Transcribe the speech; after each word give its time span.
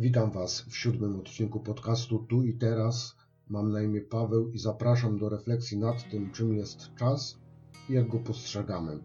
Witam 0.00 0.30
Was 0.30 0.60
w 0.60 0.76
siódmym 0.76 1.16
odcinku 1.16 1.60
podcastu 1.60 2.18
Tu 2.18 2.42
i 2.42 2.54
Teraz. 2.54 3.16
Mam 3.48 3.72
na 3.72 3.82
imię 3.82 4.00
Paweł 4.00 4.50
i 4.52 4.58
zapraszam 4.58 5.18
do 5.18 5.28
refleksji 5.28 5.78
nad 5.78 6.10
tym, 6.10 6.30
czym 6.30 6.54
jest 6.54 6.94
czas 6.94 7.38
i 7.90 7.92
jak 7.92 8.08
go 8.08 8.18
postrzegamy. 8.18 8.98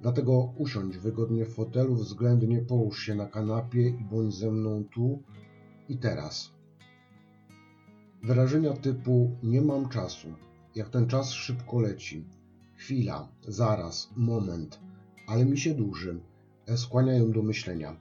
Dlatego 0.00 0.52
usiądź 0.58 0.98
wygodnie 0.98 1.44
w 1.44 1.54
fotelu, 1.54 1.94
względnie 1.94 2.62
połóż 2.62 3.02
się 3.02 3.14
na 3.14 3.26
kanapie 3.26 3.88
i 3.88 4.04
bądź 4.04 4.34
ze 4.34 4.50
mną 4.50 4.84
tu 4.84 5.22
i 5.88 5.98
teraz. 5.98 6.50
Wyrażenia 8.22 8.72
typu 8.72 9.36
nie 9.42 9.62
mam 9.62 9.88
czasu, 9.88 10.28
jak 10.74 10.88
ten 10.88 11.06
czas 11.06 11.30
szybko 11.30 11.80
leci, 11.80 12.24
chwila, 12.74 13.28
zaraz, 13.48 14.10
moment, 14.16 14.80
ale 15.26 15.44
mi 15.44 15.58
się 15.58 15.74
dłuży, 15.74 16.20
skłaniają 16.76 17.32
do 17.32 17.42
myślenia. 17.42 17.96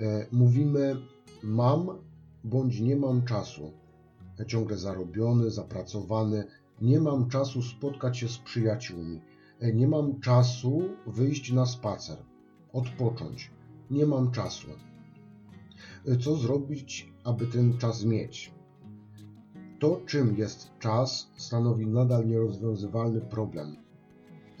E, 0.00 0.26
mówimy 0.32 0.96
mam 1.46 1.88
bądź 2.44 2.80
nie 2.80 2.96
mam 2.96 3.24
czasu. 3.24 3.72
Ciągle 4.46 4.76
zarobiony, 4.76 5.50
zapracowany, 5.50 6.44
nie 6.80 7.00
mam 7.00 7.28
czasu 7.28 7.62
spotkać 7.62 8.18
się 8.18 8.28
z 8.28 8.38
przyjaciółmi, 8.38 9.20
nie 9.74 9.88
mam 9.88 10.20
czasu 10.20 10.82
wyjść 11.06 11.52
na 11.52 11.66
spacer, 11.66 12.16
odpocząć, 12.72 13.50
nie 13.90 14.06
mam 14.06 14.30
czasu. 14.30 14.68
Co 16.20 16.36
zrobić, 16.36 17.12
aby 17.24 17.46
ten 17.46 17.78
czas 17.78 18.04
mieć? 18.04 18.54
To, 19.78 20.00
czym 20.06 20.36
jest 20.36 20.70
czas, 20.78 21.30
stanowi 21.36 21.86
nadal 21.86 22.26
nierozwiązywalny 22.26 23.20
problem. 23.20 23.76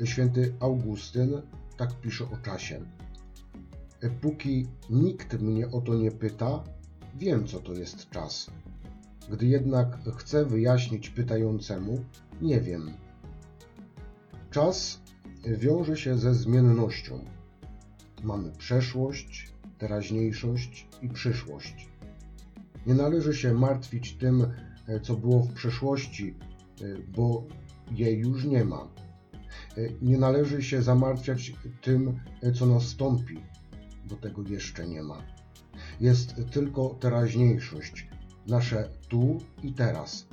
Święty 0.04 0.54
Augustyn 0.60 1.42
tak 1.76 2.00
pisze 2.00 2.24
o 2.24 2.36
czasie. 2.44 2.80
Póki 4.20 4.66
nikt 4.90 5.40
mnie 5.40 5.70
o 5.70 5.80
to 5.80 5.94
nie 5.94 6.10
pyta, 6.10 6.75
wiem, 7.18 7.46
co 7.46 7.60
to 7.60 7.72
jest 7.72 8.10
czas. 8.10 8.50
Gdy 9.30 9.46
jednak 9.46 9.98
chcę 10.16 10.44
wyjaśnić 10.44 11.10
pytającemu, 11.10 12.04
nie 12.42 12.60
wiem. 12.60 12.92
Czas 14.50 15.00
wiąże 15.44 15.96
się 15.96 16.18
ze 16.18 16.34
zmiennością. 16.34 17.24
Mamy 18.22 18.52
przeszłość, 18.52 19.52
teraźniejszość 19.78 20.88
i 21.02 21.08
przyszłość. 21.08 21.88
Nie 22.86 22.94
należy 22.94 23.34
się 23.34 23.54
martwić 23.54 24.12
tym, 24.12 24.46
co 25.02 25.16
było 25.16 25.42
w 25.42 25.52
przeszłości, 25.52 26.34
bo 27.16 27.44
jej 27.90 28.18
już 28.18 28.44
nie 28.44 28.64
ma. 28.64 28.88
Nie 30.02 30.18
należy 30.18 30.62
się 30.62 30.82
zamartwiać 30.82 31.52
tym, 31.82 32.20
co 32.54 32.66
nastąpi, 32.66 33.40
bo 34.08 34.16
tego 34.16 34.42
jeszcze 34.42 34.88
nie 34.88 35.02
ma. 35.02 35.35
Jest 36.00 36.34
tylko 36.52 36.88
teraźniejszość, 36.88 38.08
nasze 38.46 38.88
tu 39.08 39.38
i 39.62 39.72
teraz, 39.72 40.26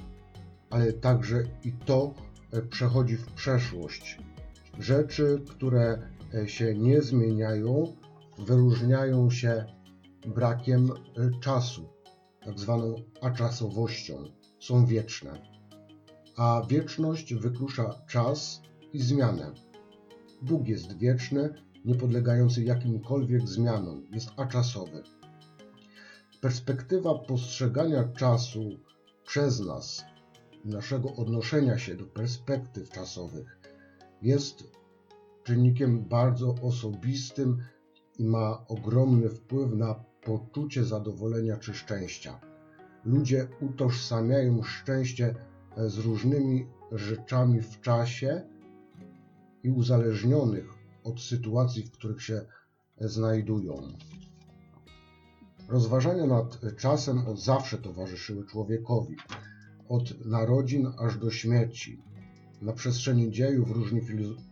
ale 0.70 0.94
także 0.94 1.44
i 1.64 1.72
to 1.72 2.14
e, 2.52 2.62
przechodzi 2.62 3.18
w 3.18 3.26
przeszłość. 3.26 4.20
Rzeczy, 4.80 5.42
które 5.50 6.08
e, 6.34 6.48
się 6.48 6.76
nie 6.76 7.02
zmieniają, 7.02 7.96
wyróżniają 8.38 9.30
się 9.30 9.66
brakiem 10.28 10.92
e, 10.92 11.40
czasu, 11.40 11.90
tak 12.46 12.60
zwaną 12.60 12.96
aczasowością, 13.22 14.24
są 14.60 14.86
wieczne. 14.86 15.42
A 16.38 16.62
wieczność 16.70 17.34
wyklucza 17.34 17.96
czas 18.08 18.62
i 18.94 19.00
zmianę. 19.00 19.52
Bóg 20.42 20.68
jest 20.68 20.98
wieczny, 20.98 21.50
niepodlegający 21.86 22.64
jakimkolwiek 22.64 23.48
zmianom, 23.48 24.04
jest 24.12 24.30
aczasowy. 24.38 25.04
Perspektywa 26.44 27.16
postrzegania 27.16 28.04
czasu 28.04 28.80
przez 29.26 29.60
nas, 29.60 30.06
naszego 30.66 31.14
odnoszenia 31.16 31.78
się 31.78 31.96
do 31.96 32.06
perspektyw 32.06 32.90
czasowych, 32.90 33.60
jest 34.22 34.64
czynnikiem 35.44 36.06
bardzo 36.06 36.56
osobistym 36.62 37.58
i 38.20 38.26
ma 38.26 38.66
ogromny 38.68 39.30
wpływ 39.30 39.74
na 39.74 40.04
poczucie 40.24 40.86
zadowolenia 40.86 41.58
czy 41.58 41.74
szczęścia. 41.74 42.40
Ludzie 43.06 43.48
utożsamiają 43.62 44.64
szczęście 44.64 45.36
z 45.78 45.98
różnymi 45.98 46.68
rzeczami 46.92 47.62
w 47.62 47.82
czasie 47.82 48.42
i 49.64 49.70
uzależnionych 49.70 50.66
od 51.04 51.22
sytuacji, 51.22 51.84
w 51.84 51.92
których 51.92 52.22
się 52.24 52.42
znajdują. 53.00 53.94
Rozważania 55.74 56.26
nad 56.26 56.60
czasem 56.78 57.28
od 57.28 57.40
zawsze 57.40 57.78
towarzyszyły 57.78 58.46
człowiekowi, 58.46 59.16
od 59.90 60.26
narodzin 60.26 60.88
aż 61.00 61.18
do 61.18 61.32
śmierci. 61.32 62.02
Na 62.62 62.74
przestrzeni 62.74 63.32
dziejów 63.32 63.72
różni 63.72 64.02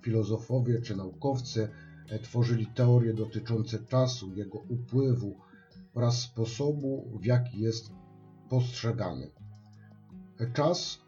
filozofowie 0.01 0.81
czy 0.81 0.95
naukowcy 0.95 1.69
tworzyli 2.23 2.65
teorie 2.65 3.13
dotyczące 3.13 3.79
czasu, 3.79 4.33
jego 4.35 4.59
upływu 4.59 5.37
oraz 5.93 6.21
sposobu, 6.21 7.19
w 7.21 7.25
jaki 7.25 7.61
jest 7.61 7.91
postrzegany. 8.49 9.31
Czas 10.53 10.99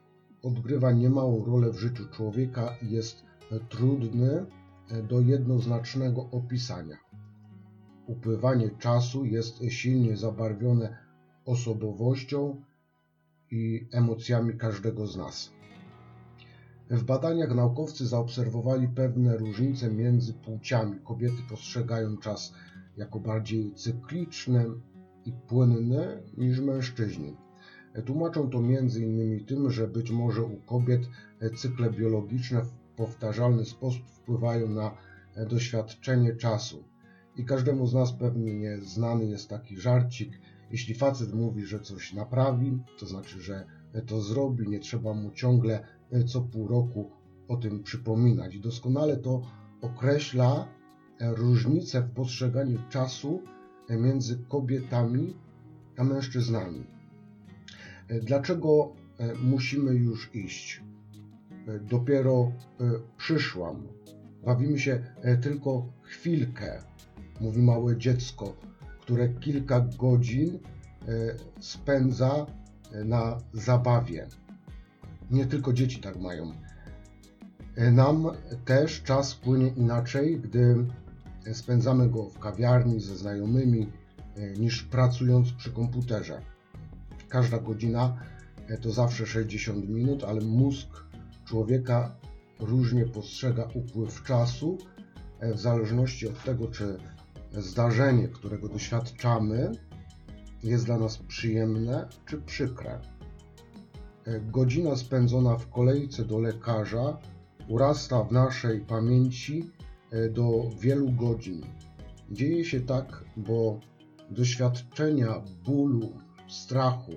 odgrywa 0.44 0.91
niemałą 0.91 1.45
rolę 1.45 1.72
w 1.72 1.80
życiu 1.80 2.03
człowieka 2.09 2.75
i 2.81 2.91
jest 2.91 3.24
trudny 3.69 4.45
do 5.09 5.19
jednoznacznego 5.19 6.30
opisania. 6.31 6.97
Upływanie 8.07 8.69
czasu 8.69 9.25
jest 9.25 9.63
silnie 9.69 10.17
zabarwione 10.17 10.97
osobowością 11.45 12.61
i 13.51 13.87
emocjami 13.91 14.57
każdego 14.57 15.07
z 15.07 15.17
nas. 15.17 15.51
W 16.89 17.03
badaniach 17.03 17.55
naukowcy 17.55 18.07
zaobserwowali 18.07 18.87
pewne 18.87 19.37
różnice 19.37 19.91
między 19.91 20.33
płciami. 20.33 20.99
Kobiety 21.03 21.43
postrzegają 21.49 22.17
czas 22.17 22.53
jako 22.97 23.19
bardziej 23.19 23.73
cykliczny 23.73 24.65
i 25.25 25.31
płynny 25.47 26.23
niż 26.37 26.59
mężczyźni. 26.59 27.37
Tłumaczą 28.05 28.49
to 28.49 28.57
m.in. 28.57 29.45
tym, 29.45 29.71
że 29.71 29.87
być 29.87 30.11
może 30.11 30.43
u 30.43 30.57
kobiet 30.57 31.01
cykle 31.55 31.91
biologiczne 31.91 32.61
w 32.61 32.71
powtarzalny 32.95 33.65
sposób 33.65 34.09
wpływają 34.09 34.69
na 34.69 34.97
doświadczenie 35.49 36.35
czasu. 36.35 36.83
I 37.38 37.45
każdemu 37.45 37.88
z 37.88 37.94
nas 37.94 38.13
pewnie 38.13 38.77
znany 38.81 39.25
jest 39.25 39.49
taki 39.49 39.77
żarcik. 39.77 40.39
Jeśli 40.71 40.95
facet 40.95 41.33
mówi, 41.33 41.66
że 41.66 41.79
coś 41.79 42.13
naprawi, 42.13 42.79
to 42.99 43.05
znaczy, 43.05 43.41
że 43.41 43.66
to 44.05 44.21
zrobi, 44.21 44.67
nie 44.67 44.79
trzeba 44.79 45.13
mu 45.13 45.31
ciągle 45.31 45.85
co 46.27 46.41
pół 46.41 46.67
roku 46.67 47.11
o 47.47 47.57
tym 47.57 47.83
przypominać. 47.83 48.59
Doskonale 48.59 49.17
to 49.17 49.41
określa 49.81 50.67
różnicę 51.19 52.01
w 52.01 52.11
postrzeganiu 52.11 52.79
czasu 52.89 53.41
między 53.89 54.38
kobietami 54.50 55.38
a 55.97 56.03
mężczyznami. 56.03 56.83
Dlaczego 58.21 58.94
musimy 59.44 59.95
już 59.95 60.35
iść? 60.35 60.83
Dopiero 61.81 62.51
przyszłam. 63.17 63.88
Bawimy 64.45 64.79
się 64.79 65.03
tylko 65.41 65.88
chwilkę 66.01 66.83
mówi 67.43 67.61
małe 67.61 67.97
dziecko, 67.97 68.55
które 69.01 69.29
kilka 69.29 69.79
godzin 69.79 70.59
e, 70.59 71.09
spędza 71.59 72.45
e, 72.91 73.03
na 73.03 73.37
zabawie. 73.53 74.27
Nie 75.31 75.45
tylko 75.45 75.73
dzieci 75.73 75.99
tak 75.99 76.19
mają. 76.19 76.53
E, 77.75 77.91
nam 77.91 78.27
też 78.65 79.03
czas 79.03 79.35
płynie 79.35 79.67
inaczej, 79.67 80.39
gdy 80.39 80.85
spędzamy 81.53 82.09
go 82.09 82.29
w 82.29 82.39
kawiarni 82.39 82.99
ze 82.99 83.17
znajomymi, 83.17 83.89
niż 84.59 84.83
pracując 84.83 85.51
przy 85.51 85.71
komputerze. 85.71 86.41
Każda 87.29 87.59
godzina 87.59 88.18
to 88.81 88.91
zawsze 88.91 89.25
60 89.25 89.89
minut, 89.89 90.23
ale 90.23 90.41
mózg 90.41 90.88
człowieka 91.45 92.15
różnie 92.59 93.06
postrzega 93.06 93.68
upływ 93.73 94.23
czasu 94.23 94.77
w 95.41 95.59
zależności 95.59 96.27
od 96.27 96.44
tego, 96.44 96.68
czy 96.68 96.97
zdarzenie, 97.53 98.27
którego 98.27 98.69
doświadczamy, 98.69 99.71
jest 100.63 100.85
dla 100.85 100.97
nas 100.97 101.17
przyjemne 101.17 102.07
czy 102.25 102.41
przykre. 102.41 103.00
E, 104.25 104.39
godzina 104.39 104.95
spędzona 104.95 105.57
w 105.57 105.69
kolejce 105.69 106.25
do 106.25 106.39
lekarza 106.39 107.17
urasta 107.67 108.23
w 108.23 108.31
naszej 108.31 108.79
pamięci 108.79 109.71
e, 110.11 110.29
do 110.29 110.69
wielu 110.79 111.11
godzin. 111.11 111.61
Dzieje 112.31 112.65
się 112.65 112.81
tak, 112.81 113.25
bo 113.38 113.79
doświadczenia 114.29 115.41
bólu, 115.65 116.11
strachu 116.47 117.11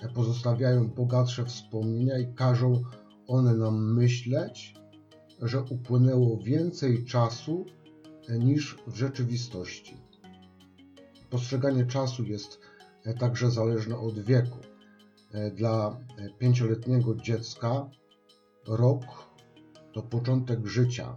e, 0.00 0.08
pozostawiają 0.08 0.88
bogatsze 0.88 1.44
wspomnienia 1.44 2.18
i 2.18 2.34
każą 2.34 2.82
one 3.26 3.54
nam 3.54 3.94
myśleć, 3.94 4.74
że 5.42 5.62
upłynęło 5.62 6.38
więcej 6.38 7.04
czasu 7.04 7.66
niż 8.28 8.78
w 8.86 8.96
rzeczywistości. 8.96 9.96
Postrzeganie 11.30 11.86
czasu 11.86 12.24
jest 12.24 12.60
e, 13.04 13.14
także 13.14 13.50
zależne 13.50 13.98
od 13.98 14.18
wieku. 14.18 14.58
E, 15.32 15.50
Dla 15.50 15.98
e, 16.18 16.28
pięcioletniego 16.38 17.14
dziecka 17.14 17.90
rok 18.66 19.02
to 19.92 20.02
początek 20.02 20.66
życia. 20.66 21.16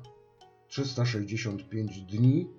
365 0.68 2.02
dni 2.02 2.50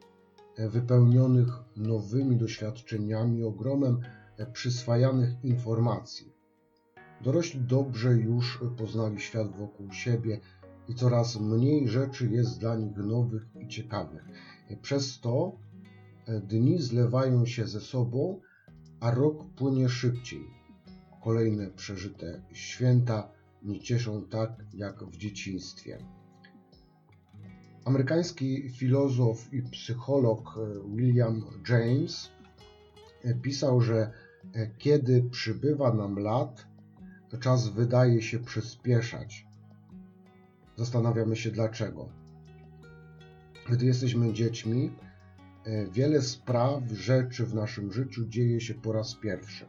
wypełnionych 0.58 1.48
nowymi 1.76 2.36
doświadczeniami, 2.36 3.44
ogromem 3.44 4.00
przyswajanych 4.52 5.44
informacji. 5.44 6.32
Dorośli 7.20 7.60
dobrze 7.60 8.12
już 8.12 8.60
poznali 8.76 9.20
świat 9.20 9.56
wokół 9.56 9.92
siebie 9.92 10.40
i 10.88 10.94
coraz 10.94 11.40
mniej 11.40 11.88
rzeczy 11.88 12.28
jest 12.30 12.60
dla 12.60 12.76
nich 12.76 12.96
nowych 12.96 13.46
i 13.60 13.68
ciekawych. 13.68 14.24
Przez 14.82 15.20
to 15.20 15.58
e, 16.26 16.40
dni 16.40 16.78
zlewają 16.78 17.46
się 17.46 17.66
ze 17.66 17.80
sobą, 17.80 18.40
a 19.00 19.10
rok 19.10 19.44
płynie 19.56 19.88
szybciej. 19.88 20.46
Kolejne 21.24 21.70
przeżyte 21.70 22.42
święta 22.52 23.32
nie 23.62 23.80
cieszą 23.80 24.22
tak 24.22 24.64
jak 24.74 25.04
w 25.04 25.16
dzieciństwie. 25.16 25.98
Amerykański 27.84 28.70
filozof 28.70 29.52
i 29.52 29.62
psycholog 29.62 30.58
e, 30.58 30.96
William 30.96 31.44
James 31.68 32.30
e, 33.24 33.34
pisał, 33.34 33.80
że 33.80 34.12
kiedy 34.78 35.22
przybywa 35.30 35.94
nam 35.94 36.18
lat, 36.18 36.66
czas 37.40 37.68
wydaje 37.68 38.22
się 38.22 38.38
przyspieszać. 38.38 39.46
Zastanawiamy 40.82 41.36
się 41.36 41.50
dlaczego. 41.50 42.08
Gdy 43.70 43.86
jesteśmy 43.86 44.32
dziećmi, 44.32 44.90
e, 45.64 45.86
wiele 45.86 46.22
spraw, 46.22 46.82
rzeczy 46.92 47.46
w 47.46 47.54
naszym 47.54 47.92
życiu 47.92 48.26
dzieje 48.26 48.60
się 48.60 48.74
po 48.74 48.92
raz 48.92 49.14
pierwszy. 49.14 49.66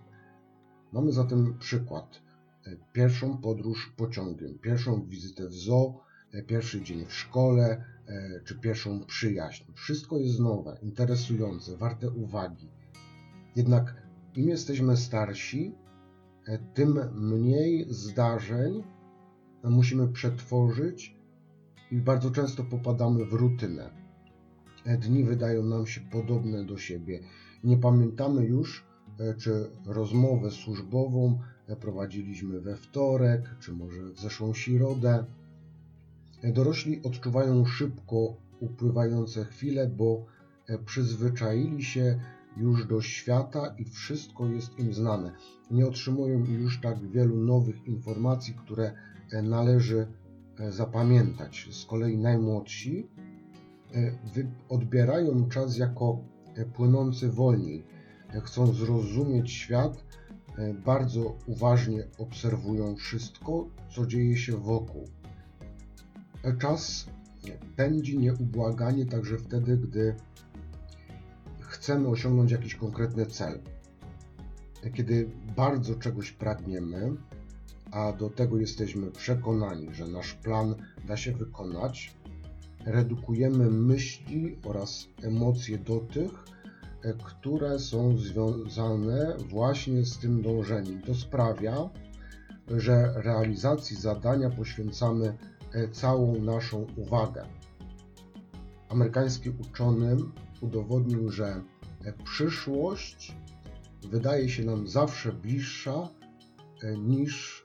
Mamy 0.93 1.11
zatem 1.11 1.57
przykład. 1.59 2.21
E, 2.67 2.75
Pierwszą 2.93 3.37
podróż 3.37 3.93
pociągiem, 3.97 4.59
pierwszą 4.59 5.05
wizytę 5.05 5.47
w 5.47 5.53
zoo, 5.53 5.99
e, 6.31 6.43
pierwszy 6.43 6.81
dzień 6.81 7.05
w 7.05 7.13
szkole, 7.13 7.85
czy 8.45 8.59
pierwszą 8.59 9.05
przyjaźń. 9.05 9.63
Wszystko 9.75 10.17
jest 10.17 10.39
nowe, 10.39 10.77
interesujące, 10.81 11.77
warte 11.77 12.09
uwagi. 12.09 12.69
Jednak 13.55 13.95
im 14.35 14.49
jesteśmy 14.49 14.97
starsi, 14.97 15.75
tym 16.73 16.99
mniej 17.13 17.85
zdarzeń 17.89 18.83
musimy 19.69 20.07
przetworzyć 20.07 21.15
i 21.91 22.01
bardzo 22.01 22.31
często 22.31 22.63
popadamy 22.63 23.25
w 23.25 23.33
rutynę. 23.33 23.89
E, 24.85 24.97
Dni 24.97 25.23
wydają 25.23 25.63
nam 25.63 25.87
się 25.87 26.01
podobne 26.01 26.65
do 26.65 26.77
siebie. 26.77 27.19
Nie 27.63 27.77
pamiętamy 27.77 28.45
już, 28.45 28.85
e, 29.19 29.33
czy 29.33 29.69
rozmowę 29.85 30.51
służbową 30.51 31.39
e, 31.67 31.75
prowadziliśmy 31.75 32.61
we 32.61 32.75
wtorek, 32.75 33.55
czy 33.59 33.73
może 33.73 34.03
w 34.03 34.19
zeszłą 34.19 34.53
środę. 34.53 35.25
Dorośli 36.53 37.03
odczuwają 37.03 37.65
szybko 37.65 38.37
upływające 38.59 39.45
chwile, 39.45 39.87
bo 39.87 40.25
przyzwyczaili 40.85 41.83
się 41.83 42.19
już 42.57 42.87
do 42.87 43.01
świata 43.01 43.75
i 43.77 43.85
wszystko 43.85 44.47
jest 44.47 44.79
im 44.79 44.93
znane. 44.93 45.31
Nie 45.71 45.87
otrzymują 45.87 46.45
już 46.45 46.81
tak 46.81 47.09
wielu 47.09 47.37
nowych 47.37 47.87
informacji, 47.87 48.53
które 48.53 48.93
należy 49.41 50.07
e, 50.59 50.71
zapamiętać. 50.71 51.67
Z 51.71 51.85
kolei 51.85 52.17
najmłodsi 52.17 53.07
e, 53.95 54.11
odbierają 54.69 55.49
czas 55.49 55.77
jako 55.77 56.17
e, 56.55 56.65
płynący 56.65 57.29
wolniej. 57.29 57.83
E, 58.33 58.41
Chcą 58.41 58.73
zrozumieć 58.73 59.51
świat, 59.51 60.03
e, 60.57 60.73
bardzo 60.73 61.35
uważnie 61.47 62.03
obserwują 62.17 62.95
wszystko, 62.95 63.67
co 63.95 64.05
dzieje 64.05 64.37
się 64.37 64.57
wokół. 64.57 65.07
E, 66.43 66.57
Czas 66.57 67.07
pędzi 67.75 68.17
nieubłaganie 68.17 69.05
także 69.05 69.37
wtedy, 69.37 69.77
gdy 69.77 70.15
chcemy 71.59 72.07
osiągnąć 72.07 72.51
jakiś 72.51 72.75
konkretny 72.75 73.25
cel. 73.25 73.59
E, 74.83 74.89
Kiedy 74.89 75.29
bardzo 75.55 75.95
czegoś 75.95 76.31
pragniemy, 76.31 77.11
a 77.93 78.13
do 78.13 78.29
tego 78.29 78.57
jesteśmy 78.57 79.11
przekonani, 79.11 79.93
że 79.93 80.07
nasz 80.07 80.33
plan 80.33 80.75
da 81.07 81.17
się 81.17 81.31
wykonać, 81.31 82.13
redukujemy 82.85 83.71
myśli 83.71 84.57
oraz 84.65 85.07
emocje 85.23 85.77
do 85.77 85.99
tych, 85.99 86.31
e, 87.03 87.13
które 87.13 87.79
są 87.79 88.17
związane 88.17 89.37
właśnie 89.49 90.05
z 90.05 90.17
tym 90.17 90.41
dążeniem. 90.41 91.01
To 91.01 91.15
sprawia, 91.15 91.89
że 92.67 93.13
realizacji 93.15 93.95
zadania 93.95 94.49
poświęcamy 94.49 95.37
e, 95.73 95.87
całą 95.87 96.41
naszą 96.41 96.87
uwagę. 96.97 97.45
Amerykański 98.89 99.49
uczony 99.49 100.17
udowodnił, 100.61 101.31
że 101.31 101.61
e, 102.05 102.13
przyszłość 102.23 103.35
wydaje 104.03 104.49
się 104.49 104.63
nam 104.63 104.87
zawsze 104.87 105.33
bliższa 105.33 106.09
niż 106.97 107.62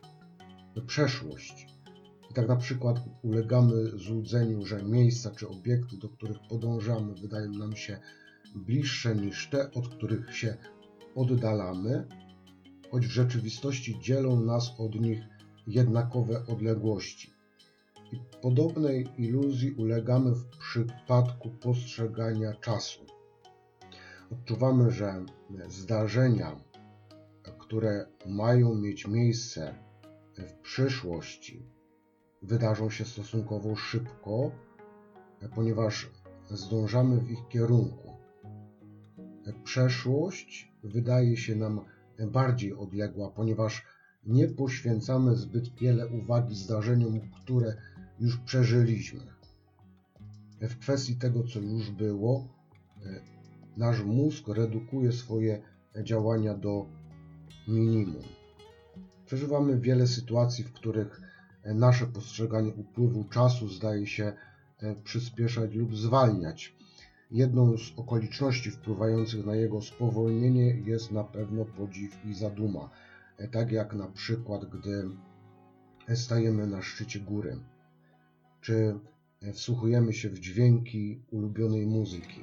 przeszłość. 0.87 1.67
I 2.31 2.35
tak 2.35 2.49
na 2.49 2.57
przykład 2.57 3.01
ulegamy 3.23 3.87
złudzeniu, 3.99 4.67
że 4.67 4.83
miejsca 4.83 5.31
czy 5.31 5.49
obiekty, 5.49 5.97
do 5.97 6.09
których 6.09 6.37
podążamy, 6.49 7.15
wydają 7.15 7.51
nam 7.51 7.77
się 7.77 8.01
bliższe 8.55 9.17
niż 9.17 9.49
te, 9.51 9.73
od 9.73 9.89
których 9.89 10.37
się 10.37 10.57
oddalamy, 11.15 12.07
choć 12.91 13.07
w 13.07 13.11
rzeczywistości 13.11 14.01
dzielą 14.01 14.41
nas 14.41 14.71
od 14.79 15.01
nich 15.01 15.21
jednakowe 15.67 16.47
odległości. 16.47 17.35
I 18.13 18.17
podobnej 18.43 19.09
iluzji 19.19 19.73
ulegamy 19.73 20.35
w 20.35 20.47
przypadku 20.47 21.51
postrzegania 21.51 22.55
czasu. 22.55 23.01
Odczuwamy, 24.33 24.91
że 24.91 25.25
zdarzenia, 25.69 26.57
które 27.59 28.07
mają 28.27 28.75
mieć 28.75 29.07
miejsce 29.07 29.88
w 30.47 30.53
przyszłości, 30.53 31.67
wydarzą 32.43 32.91
się 32.91 33.05
stosunkowo 33.05 33.77
szybko, 33.77 34.51
ponieważ 35.55 36.11
zdążamy 36.51 37.21
w 37.21 37.31
ich 37.31 37.49
kierunku. 37.49 38.13
Przeszłość 39.65 40.73
wydaje 40.85 41.37
się 41.37 41.57
nam 41.57 41.81
bardziej 42.31 42.75
odległa, 42.75 43.31
ponieważ 43.31 43.87
nie 44.27 44.49
poświęcamy 44.49 45.37
zbyt 45.37 45.75
wiele 45.75 46.07
uwagi 46.07 46.55
zdarzeniom, 46.55 47.21
które 47.43 47.77
już 48.21 48.37
przeżyliśmy. 48.37 49.21
W 50.61 50.79
kwestii 50.79 51.17
tego, 51.17 51.43
co 51.43 51.61
już 51.61 51.91
było, 51.91 52.49
nasz 53.77 54.03
mózg 54.03 54.49
redukuje 54.49 55.13
swoje 55.13 55.63
działania 56.03 56.55
do 56.55 56.87
minimum. 57.69 58.38
Przeżywamy 59.29 59.79
wiele 59.81 60.07
sytuacji, 60.07 60.65
w 60.65 60.73
których 60.73 61.21
nasze 61.65 62.07
postrzeganie 62.07 62.73
upływu 62.75 63.25
czasu 63.25 63.69
zdaje 63.69 64.07
się 64.07 64.33
e, 64.79 64.95
przyspieszać 64.95 65.75
lub 65.75 65.97
zwalniać. 65.97 66.77
Jedną 67.31 67.79
z 67.79 67.93
okoliczności 67.97 68.71
wpływających 68.71 69.47
na 69.47 69.57
jego 69.57 69.81
spowolnienie 69.83 70.67
jest 70.67 71.13
na 71.13 71.25
pewno 71.25 71.65
podziw 71.65 72.27
i 72.27 72.35
zaduma. 72.35 72.91
E, 73.39 73.49
Tak 73.49 73.73
jak 73.73 73.95
na 73.95 74.07
przykład, 74.07 74.65
gdy 74.65 75.09
stajemy 76.17 76.67
na 76.67 76.83
szczycie 76.83 77.21
góry, 77.21 77.57
czy 78.61 78.99
wsłuchujemy 79.53 80.13
się 80.13 80.31
w 80.31 80.39
dźwięki 80.39 81.23
ulubionej 81.31 81.87
muzyki. 81.87 82.41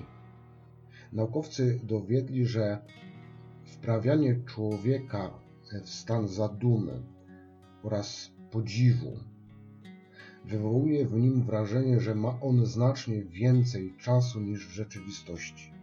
Naukowcy 1.13 1.79
dowiedli, 1.83 2.45
że 2.45 2.77
wprawianie 3.65 4.41
człowieka 4.45 5.44
w 5.83 5.89
stan 5.89 6.27
zadumy 6.27 7.01
oraz 7.83 8.31
podziwu 8.51 9.19
wywołuje 10.45 11.07
w 11.07 11.13
nim 11.13 11.43
wrażenie, 11.43 11.99
że 11.99 12.15
ma 12.15 12.39
on 12.41 12.65
znacznie 12.65 13.23
więcej 13.23 13.93
czasu 13.97 14.39
niż 14.39 14.67
w 14.67 14.71
rzeczywistości. 14.71 15.73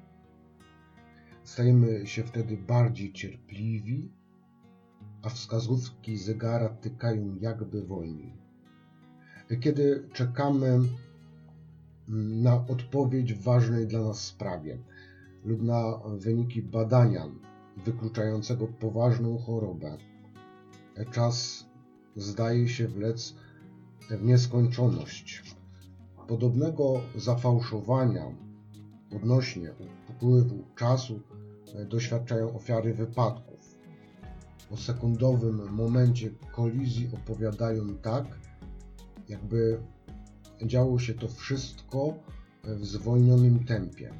Stajemy 1.45 2.07
się 2.07 2.25
wtedy 2.25 2.57
bardziej 2.57 3.12
cierpliwi, 3.12 4.11
a 5.23 5.29
wskazówki 5.29 6.17
zegara 6.17 6.69
tykają 6.69 7.37
jakby 7.41 7.83
wolniej. 7.83 8.33
Kiedy 9.61 10.09
czekamy 10.12 10.81
na 12.43 12.67
odpowiedź 12.67 13.35
w 13.35 13.43
ważnej 13.43 13.87
dla 13.87 14.01
nas 14.01 14.21
sprawie 14.25 14.79
lub 15.45 15.62
na 15.62 16.01
wyniki 16.19 16.62
badania 16.62 17.29
wykluczającego 17.76 18.67
poważną 18.67 19.38
chorobę, 19.38 19.97
czas 21.11 21.67
zdaje 22.17 22.69
się 22.69 22.88
wlec 22.88 23.35
w 24.11 24.25
nieskończoność. 24.25 25.55
Podobnego 26.29 27.00
zafałszowania 27.17 28.25
odnośnie 29.17 29.71
upływu 30.11 30.64
czasu 30.76 31.21
doświadczają 31.88 32.55
ofiary 32.55 32.95
wypadków. 32.95 33.52
o 34.71 34.76
sekundowym 34.76 35.73
momencie 35.73 36.31
kolizji 36.52 37.09
opowiadają 37.14 37.97
tak, 37.97 38.25
jakby 39.29 39.83
działo 40.67 40.99
się 40.99 41.14
to 41.14 41.29
wszystko 41.29 42.14
w 42.64 42.85
zwolnionym 42.85 43.64
tempie. 43.64 44.11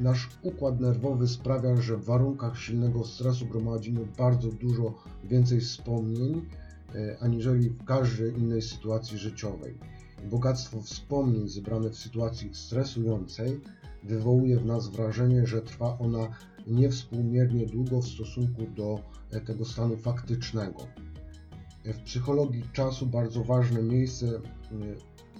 Nasz 0.00 0.28
układ 0.42 0.80
nerwowy 0.80 1.28
sprawia, 1.28 1.76
że 1.76 1.96
w 1.96 2.04
warunkach 2.04 2.58
silnego 2.58 3.04
stresu 3.04 3.46
gromadzimy 3.46 4.00
bardzo 4.18 4.48
dużo 4.48 4.94
więcej 5.24 5.60
wspomnień, 5.60 6.46
aniżeli 7.20 7.70
w 7.70 7.84
każdej 7.84 8.38
innej 8.38 8.62
sytuacji 8.62 9.18
życiowej. 9.18 9.74
Bogactwo 10.30 10.80
wspomnień 10.80 11.48
zebrane 11.48 11.90
w 11.90 11.96
sytuacji 11.96 12.54
stresującej 12.54 13.60
wywołuje 14.04 14.56
w 14.56 14.66
nas 14.66 14.88
wrażenie, 14.88 15.46
że 15.46 15.62
trwa 15.62 15.98
ona 15.98 16.28
niewspółmiernie 16.66 17.66
długo 17.66 18.00
w 18.00 18.08
stosunku 18.08 18.62
do 18.76 19.00
e, 19.30 19.40
tego 19.40 19.64
stanu 19.64 19.96
faktycznego. 19.96 20.86
W 21.84 21.98
psychologii 21.98 22.62
czasu 22.72 23.06
bardzo 23.06 23.44
ważne 23.44 23.82
miejsce 23.82 24.26
e, 24.26 24.40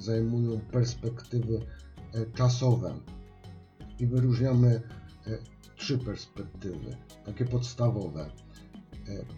zajmują 0.00 0.60
perspektywy 0.60 1.60
e, 2.14 2.26
czasowe 2.26 2.94
i 4.02 4.06
wyróżniamy 4.06 4.80
trzy 5.76 5.98
perspektywy, 5.98 6.96
takie 7.24 7.44
podstawowe: 7.44 8.30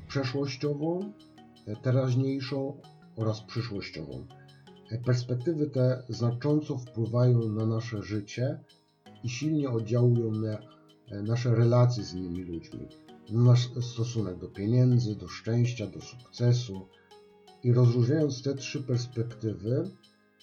przeszłościową, 0.09 1.13
teraźniejszą 1.83 2.81
oraz 3.17 3.41
przyszłościową. 3.41 4.27
Perspektywy 5.05 5.71
te 5.71 6.03
znacząco 6.09 6.79
wpływają 6.79 7.49
na 7.49 7.67
nasze 7.67 8.03
życie 8.03 8.61
i 9.25 9.29
silnie 9.29 9.71
oddziałują 9.71 10.31
na 10.31 10.59
e, 11.11 11.23
nasze 11.23 11.55
relacje 11.55 12.05
z 12.05 12.15
innymi 12.15 12.43
ludźmi, 12.43 12.89
na 13.31 13.43
nasz 13.43 13.71
stosunek 13.81 14.39
do 14.39 14.49
pieniędzy, 14.49 15.17
do 15.17 15.29
szczęścia, 15.29 15.87
do 15.87 16.01
sukcesu. 16.01 16.89
I 17.63 17.73
rozróżniając 17.73 18.43
te 18.43 18.55
trzy 18.55 18.83
perspektywy, 18.83 19.91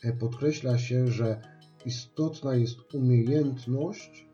e, 0.04 0.14
podkreśla 0.14 0.78
się, 0.78 1.08
że 1.08 1.42
istotna 1.86 2.56
jest 2.56 2.94
umiejętność 2.94 4.28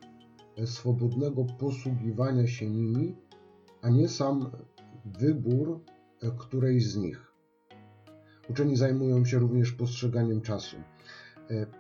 e, 0.58 0.68
swobodnego 0.68 1.46
posługiwania 1.46 2.48
się 2.48 2.70
nimi, 2.70 3.16
a 3.82 3.90
nie 3.90 4.10
sam 4.10 4.52
wybór 5.06 5.82
którejś 6.38 6.88
z 6.88 6.98
nich. 6.98 7.32
Uczeni 8.50 8.78
zajmują 8.78 9.26
się 9.26 9.40
również 9.40 9.72
postrzeganiem 9.72 10.42
czasu. 10.42 10.78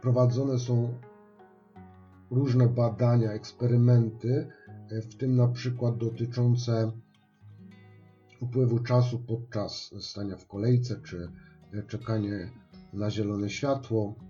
Prowadzone 0.01 0.59
są 0.59 0.93
różne 2.31 2.67
badania, 2.67 3.31
eksperymenty, 3.31 4.47
e, 4.89 5.01
w 5.01 5.15
tym 5.15 5.35
na 5.35 5.47
przykład 5.47 5.97
dotyczące 5.97 6.91
upływu 8.41 8.79
czasu 8.79 9.19
podczas 9.19 9.93
stania 9.99 10.37
w 10.37 10.47
kolejce 10.47 11.01
czy 11.01 11.31
e, 11.73 11.83
czekanie 11.83 12.51
na 12.93 13.11
zielone 13.11 13.49
światło, 13.49 14.15
e, 14.21 14.26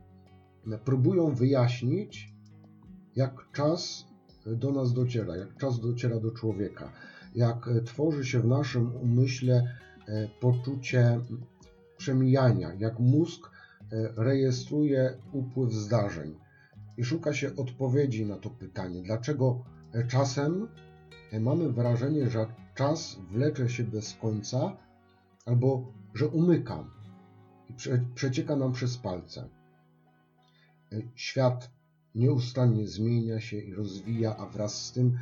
próbują 0.86 1.36
wyjaśnić, 1.36 2.34
jak 3.16 3.52
czas 3.52 4.06
do 4.46 4.72
nas 4.72 4.94
dociera, 4.94 5.36
jak 5.36 5.58
czas 5.58 5.80
dociera 5.80 6.20
do 6.20 6.32
człowieka, 6.32 6.92
jak 7.36 7.70
tworzy 7.86 8.26
się 8.26 8.40
w 8.40 8.48
naszym 8.48 8.96
umyśle 8.96 9.78
poczucie 10.40 11.20
przemijania, 11.98 12.74
jak 12.74 13.00
mózg 13.00 13.52
rejestruje 14.16 15.18
upływ 15.32 15.74
zdarzeń 15.74 16.36
i 16.98 17.04
szuka 17.04 17.34
się 17.34 17.56
odpowiedzi 17.56 18.26
na 18.26 18.38
to 18.38 18.50
pytanie, 18.50 19.02
dlaczego 19.02 19.64
czasem 20.08 20.68
mamy 21.40 21.72
wrażenie, 21.72 22.30
że 22.30 22.46
czas 22.76 23.20
wlecze 23.32 23.70
się 23.70 23.84
bez 23.84 24.14
końca 24.14 24.78
albo 25.46 25.94
że 26.14 26.28
umyka 26.28 26.84
i 27.70 27.74
prze, 27.74 28.06
przecieka 28.16 28.56
nam 28.56 28.72
przez 28.72 28.98
palce. 28.98 29.50
Świat 31.16 31.72
nieustannie 32.16 32.88
zmienia 32.88 33.40
się 33.40 33.58
i 33.58 33.74
rozwija, 33.74 34.38
a 34.38 34.46
wraz 34.46 34.86
z 34.86 34.92
tym 34.92 35.18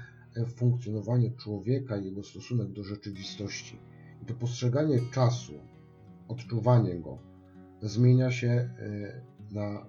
funkcjonowanie 0.56 1.32
człowieka 1.32 1.98
i 1.98 2.06
jego 2.06 2.24
stosunek 2.24 2.72
do 2.72 2.84
rzeczywistości. 2.84 3.80
I 4.24 4.26
to 4.26 4.34
postrzeganie 4.34 5.00
czasu, 5.12 5.54
odczuwanie 6.28 7.00
go 7.00 7.20
zmienia 7.82 8.32
się 8.32 8.48
e, 8.48 8.70
na 9.52 9.86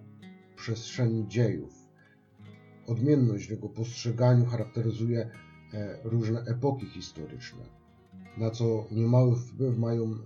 przestrzeni 0.56 1.28
dziejów. 1.28 1.74
Odmienność 2.86 3.46
w 3.46 3.50
jego 3.50 3.68
postrzeganiu 3.68 4.46
charakteryzuje 4.46 5.30
e, 5.74 5.98
różne 6.04 6.40
epoki 6.40 6.86
historyczne, 6.86 7.64
na 8.38 8.50
co 8.50 8.86
niemały 8.90 9.36
wpływ 9.36 9.78
mają 9.78 10.04
e, 10.04 10.16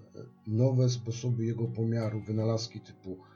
nowe 0.47 0.89
sposoby 0.89 1.45
jego 1.45 1.65
pomiaru, 1.65 2.21
wynalazki 2.21 2.81
typu 2.81 3.13
e, 3.13 3.30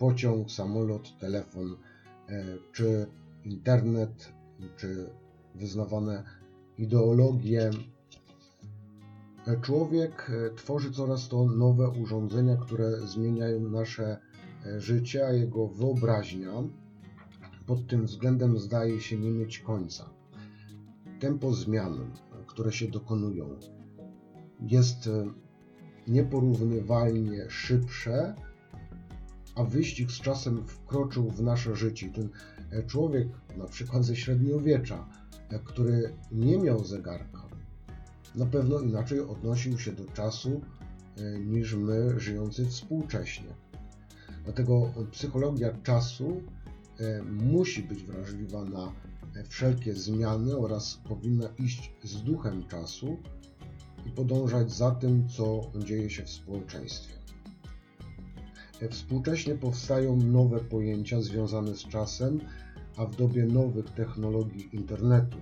pociąg, 0.00 0.50
samolot, 0.50 1.18
telefon, 1.18 1.76
czy 2.72 3.06
internet, 3.44 4.32
czy 4.76 5.10
wyznawane 5.54 6.24
ideologie. 6.78 7.70
Człowiek 9.62 10.30
tworzy 10.56 10.90
coraz 10.90 11.28
to 11.28 11.44
nowe 11.44 11.88
urządzenia, 11.88 12.56
które 12.56 13.00
zmieniają 13.06 13.60
nasze 13.60 14.18
życie, 14.78 15.26
a 15.26 15.32
jego 15.32 15.68
wyobraźnia 15.68 16.52
pod 17.66 17.86
tym 17.86 18.06
względem 18.06 18.58
zdaje 18.58 19.00
się 19.00 19.18
nie 19.18 19.30
mieć 19.30 19.58
końca. 19.58 20.10
Tempo 21.20 21.52
zmian, 21.52 22.10
które 22.46 22.72
się 22.72 22.88
dokonują, 22.88 23.56
jest 24.60 25.06
e, 25.06 25.32
nieporównywalnie 26.08 27.50
szybsze, 27.50 28.34
a 29.60 29.64
wyścig 29.64 30.10
z 30.12 30.20
czasem 30.20 30.66
wkroczył 30.66 31.30
w 31.30 31.42
nasze 31.42 31.76
życie. 31.76 32.08
Ten 32.08 32.28
e, 32.70 32.82
człowiek, 32.82 33.28
na 33.56 33.64
przykład 33.64 34.04
ze 34.04 34.16
średniowiecza, 34.16 35.08
e, 35.48 35.58
który 35.58 36.14
nie 36.32 36.58
miał 36.58 36.84
zegarka, 36.84 37.48
na 38.34 38.46
pewno 38.46 38.80
inaczej 38.80 39.20
odnosił 39.20 39.78
się 39.78 39.92
do 39.92 40.04
czasu 40.04 40.60
niż 41.46 41.74
my 41.74 42.20
żyjący 42.20 42.66
współcześnie. 42.66 43.48
Dlatego 44.44 44.92
psychologia 45.10 45.72
czasu 45.82 46.42
e, 46.98 47.22
musi 47.22 47.82
być 47.82 48.02
wrażliwa 48.02 48.64
na 48.64 48.92
wszelkie 49.48 49.94
zmiany 49.94 50.56
oraz 50.56 51.00
powinna 51.08 51.48
iść 51.58 51.92
z 52.04 52.22
duchem 52.22 52.66
czasu 52.68 53.16
i 54.06 54.10
podążać 54.10 54.72
za 54.72 54.90
tym, 54.90 55.28
co 55.28 55.70
dzieje 55.84 56.10
się 56.10 56.22
w 56.24 56.30
społeczeństwie. 56.30 57.19
E, 58.80 58.88
współcześnie 58.88 59.54
powstają 59.54 60.16
nowe 60.16 60.60
pojęcia 60.60 61.22
związane 61.22 61.76
z 61.76 61.88
czasem, 61.88 62.40
a 62.96 63.06
w 63.06 63.16
dobie 63.16 63.46
nowych 63.46 63.90
technologii 63.90 64.76
internetu 64.76 65.38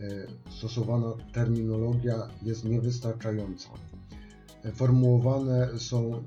e, 0.00 0.06
stosowana 0.50 1.14
terminologia 1.32 2.28
jest 2.42 2.64
niewystarczająca. 2.64 3.68
Formułowane 4.74 5.78
są 5.78 6.24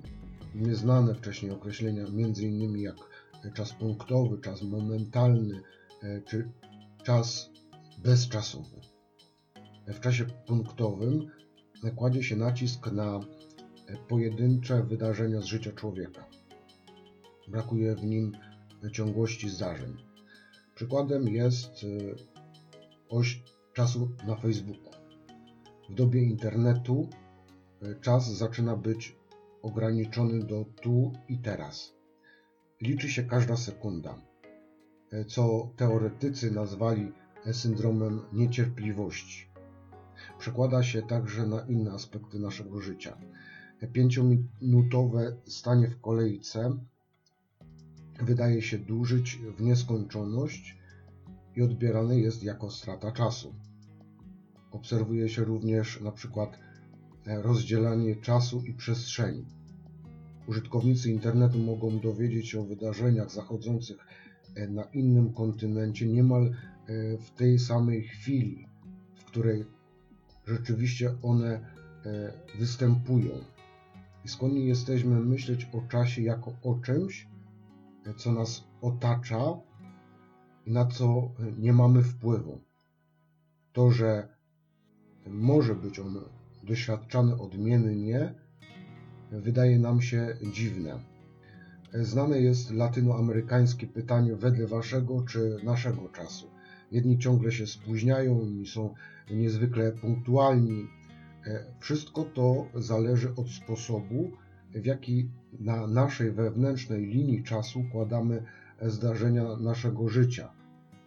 nieznane 0.56 1.16
wcześniej 1.16 1.52
określenia, 1.52 2.06
m.in. 2.06 2.78
jak 2.78 2.96
czas 3.54 3.74
punktowy, 3.74 4.38
czas 4.42 4.62
momentalny 4.62 5.62
e, 6.04 6.22
czy 6.22 6.50
czas 7.04 7.50
bezczasowy. 8.04 8.82
W 9.88 10.00
czasie 10.00 10.26
punktowym 10.48 11.28
kładzie 11.96 12.24
się 12.24 12.36
nacisk 12.36 12.92
na 12.92 13.20
pojedyncze 14.08 14.84
wydarzenia 14.84 15.42
z 15.42 15.46
życia 15.46 15.72
człowieka. 15.72 16.26
Brakuje 17.48 17.96
w 17.96 18.04
nim 18.04 18.32
ciągłości 18.92 19.50
zdarzeń. 19.50 19.98
Przykładem 20.76 21.28
jest 21.28 21.72
e, 21.84 21.88
oś 23.10 23.44
czasu 23.74 24.12
na 24.28 24.36
Facebooku. 24.36 24.92
W 25.90 25.94
dobie 25.94 26.24
internetu 26.24 27.10
e, 27.82 27.96
czas 27.96 28.38
zaczyna 28.38 28.76
być 28.76 29.16
ograniczony 29.62 30.46
do 30.46 30.66
tu 30.82 31.12
i 31.30 31.38
teraz. 31.38 31.94
Liczy 32.82 33.10
się 33.10 33.24
każda 33.24 33.58
sekunda, 33.58 34.22
co 35.28 35.70
teoretycy 35.76 36.52
nazwali 36.52 37.12
syndromem 37.52 38.22
niecierpliwości. 38.34 39.50
Przekłada 40.40 40.84
się 40.84 41.02
także 41.02 41.48
na 41.48 41.62
inne 41.62 41.92
aspekty 41.92 42.40
naszego 42.40 42.82
życia. 42.82 43.18
Pięciominutowe 43.94 45.38
stanie 45.46 45.88
w 45.88 46.02
kolejce 46.02 46.78
wydaje 48.22 48.62
się 48.62 48.78
dłużyć 48.78 49.40
w 49.58 49.62
nieskończoność 49.62 50.78
i 51.56 51.62
odbierane 51.62 52.20
jest 52.20 52.44
jako 52.44 52.72
strata 52.72 53.12
czasu. 53.12 53.56
Obserwuje 54.72 55.30
się 55.30 55.44
również 55.44 56.02
na 56.02 56.12
przykład 56.12 56.60
rozdzielanie 57.26 58.16
czasu 58.16 58.64
i 58.66 58.74
przestrzeni. 58.74 59.46
Użytkownicy 60.48 61.12
internetu 61.12 61.60
mogą 61.60 62.00
dowiedzieć 62.00 62.50
się 62.50 62.60
o 62.60 62.64
wydarzeniach 62.64 63.32
zachodzących 63.32 63.98
e, 64.56 64.68
na 64.68 64.84
innym 64.84 65.34
kontynencie 65.34 66.08
niemal 66.08 66.46
e, 66.46 66.54
w 67.18 67.32
tej 67.32 67.60
samej 67.60 68.04
chwili, 68.04 68.68
w 69.16 69.26
której 69.26 69.66
rzeczywiście 70.46 71.16
one 71.22 71.50
e, 72.06 72.34
występują. 72.60 73.32
I 74.26 74.30
skłonni 74.30 74.68
jesteśmy 74.68 75.20
myśleć 75.20 75.68
o 75.74 75.82
czasie 75.90 76.22
jako 76.22 76.54
o 76.64 76.76
czymś, 76.76 77.24
e, 77.24 77.37
co 78.14 78.32
nas 78.32 78.64
otacza 78.82 79.40
na 80.66 80.86
co 80.86 81.32
nie 81.58 81.74
mamy 81.74 82.04
wpływu. 82.04 82.62
To, 83.74 83.92
że 83.92 84.28
może 85.28 85.76
być 85.76 86.00
on 86.00 86.16
doświadczany 86.64 87.38
odmiennie, 87.42 88.34
wydaje 89.32 89.80
nam 89.80 90.02
się 90.02 90.38
dziwne. 90.54 91.00
Znane 91.94 92.42
jest 92.42 92.72
latynoamerykańskie 92.72 93.88
pytanie 93.88 94.36
wedle 94.36 94.68
waszego 94.68 95.22
czy 95.22 95.58
naszego 95.64 96.10
czasu. 96.10 96.50
Jedni 96.92 97.20
ciągle 97.20 97.52
się 97.52 97.68
spóźniają, 97.68 98.42
inni 98.42 98.68
są 98.68 98.94
niezwykle 99.32 99.92
punktualni. 99.92 100.88
Wszystko 101.80 102.24
to 102.24 102.66
zależy 102.76 103.36
od 103.36 103.50
sposobu, 103.50 104.32
w 104.74 104.86
jaki 104.86 105.30
na 105.60 105.88
naszej 105.88 106.32
wewnętrznej 106.32 107.06
linii 107.06 107.44
czasu 107.44 107.84
kładamy 107.92 108.44
zdarzenia 108.82 109.58
naszego 109.58 110.10
życia. 110.10 110.54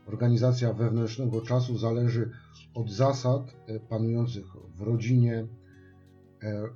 Organizacja 0.07 0.73
wewnętrznego 0.73 1.41
czasu 1.41 1.79
zależy 1.79 2.31
od 2.75 2.91
zasad 2.91 3.55
panujących 3.89 4.47
w 4.77 4.83
rodzinie, 4.83 5.47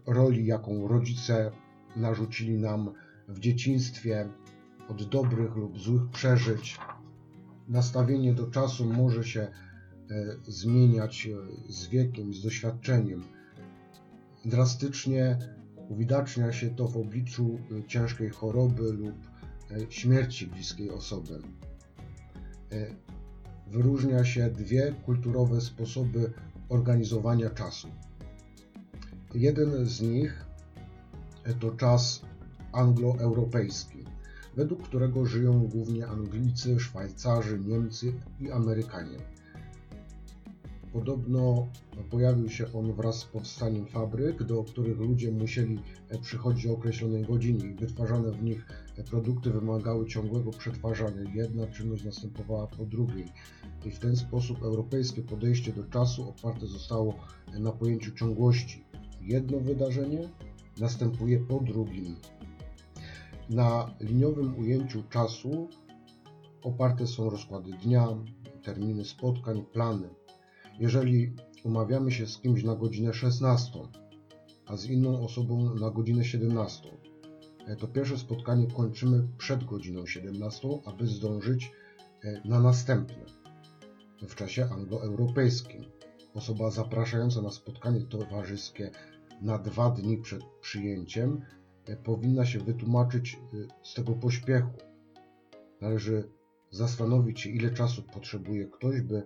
roli, 0.07 0.47
jaką 0.47 0.89
rodzice 0.89 1.51
narzucili 1.97 2.59
nam 2.59 2.93
w 3.29 3.39
dzieciństwie, 3.39 4.29
od 4.89 5.09
dobrych 5.09 5.57
lub 5.57 5.79
złych 5.79 6.11
przeżyć. 6.11 6.79
Nastawienie 7.69 8.35
do 8.35 8.47
czasu 8.47 8.85
może 8.85 9.25
się 9.25 9.49
zmieniać 10.49 11.29
z 11.69 11.89
wiekiem, 11.89 12.35
z 12.35 12.43
doświadczeniem. 12.43 13.23
Drastycznie 14.45 15.39
uwidacznia 15.89 16.53
się 16.53 16.71
to 16.71 16.89
w 16.89 16.97
obliczu 16.97 17.59
ciężkiej 17.87 18.31
choroby 18.31 18.93
lub 18.93 19.15
śmierci 19.89 20.47
bliskiej 20.47 20.91
osoby. 20.91 21.43
Wyróżnia 23.67 24.25
się 24.25 24.51
dwie 24.51 24.95
kulturowe 25.05 25.61
sposoby 25.61 26.33
organizowania 26.69 27.51
czasu. 27.51 27.89
Jeden 29.35 29.87
z 29.87 30.01
nich 30.01 30.47
to 31.61 31.71
czas 31.71 32.23
angloeuropejski, 32.73 34.05
według 34.57 34.83
którego 34.83 35.27
żyją 35.27 35.69
głównie 35.69 36.07
Anglicy, 36.07 36.81
Szwajcarzy, 36.81 37.59
Niemcy 37.59 38.13
i 38.41 38.51
Amerykanie. 38.51 39.19
Podobno 40.95 41.67
pojawił 42.11 42.49
się 42.49 42.73
on 42.73 42.93
wraz 42.93 43.19
z 43.19 43.25
powstaniem 43.25 43.87
fabryk, 43.87 44.43
do 44.43 44.65
których 44.65 44.99
ludzie 44.99 45.33
musieli 45.33 45.79
przychodzić 46.23 46.67
o 46.67 46.73
określonej 46.73 47.23
godzinie 47.23 47.65
i 47.65 47.75
wytwarzane 47.75 48.33
w 48.33 48.43
nich 48.43 48.67
produkty 49.11 49.51
wymagały 49.51 50.07
ciągłego 50.07 50.51
przetwarzania. 50.51 51.31
Jedna 51.35 51.67
czynność 51.67 52.05
następowała 52.05 52.67
po 52.67 52.85
drugiej 52.85 53.27
i 53.85 53.91
w 53.91 53.99
ten 53.99 54.17
sposób 54.17 54.63
europejskie 54.63 55.23
podejście 55.23 55.73
do 55.73 55.85
czasu 55.85 56.29
oparte 56.29 56.67
zostało 56.67 57.15
na 57.59 57.73
pojęciu 57.73 58.13
ciągłości. 58.13 58.85
Jedno 59.21 59.61
wydarzenie 59.61 60.29
następuje 60.81 61.39
po 61.39 61.61
drugim. 61.61 62.17
Na 63.51 63.95
liniowym 64.01 64.59
ujęciu 64.59 65.03
czasu 65.11 65.69
oparte 66.63 67.07
są 67.07 67.31
rozkłady 67.31 67.71
dnia, 67.85 68.09
terminy 68.63 69.05
spotkań, 69.05 69.65
plany. 69.73 70.09
Jeżeli 70.79 71.33
umawiamy 71.65 72.13
się 72.13 72.27
z 72.27 72.39
kimś 72.39 72.65
na 72.65 72.77
godzinę 72.77 73.15
16, 73.15 73.81
a 74.67 74.77
z 74.77 74.87
inną 74.87 75.25
osobą 75.25 75.75
na 75.75 75.91
godzinę 75.91 76.25
17, 76.25 76.89
to 77.79 77.89
pierwsze 77.89 78.19
spotkanie 78.19 78.67
kończymy 78.67 79.29
przed 79.39 79.65
godziną 79.65 80.07
17, 80.07 80.69
aby 80.85 81.07
zdążyć 81.07 81.73
na 82.45 82.61
następne 82.61 83.25
w 84.29 84.35
czasie 84.35 84.65
angloeuropejskim. 84.65 85.85
Osoba 86.35 86.71
zapraszająca 86.71 87.43
na 87.43 87.51
spotkanie 87.51 88.01
towarzyskie 88.01 88.91
na 89.43 89.59
dwa 89.59 89.91
dni 89.91 90.19
przed 90.19 90.45
przyjęciem 90.61 91.41
powinna 92.05 92.47
się 92.47 92.59
wytłumaczyć 92.59 93.39
z 93.83 93.95
tego 93.95 94.13
pośpiechu. 94.13 94.73
Należy 95.81 96.29
zastanowić 96.71 97.41
się, 97.41 97.51
ile 97.51 97.71
czasu 97.71 98.03
potrzebuje 98.03 98.67
ktoś, 98.67 99.01
by 99.01 99.23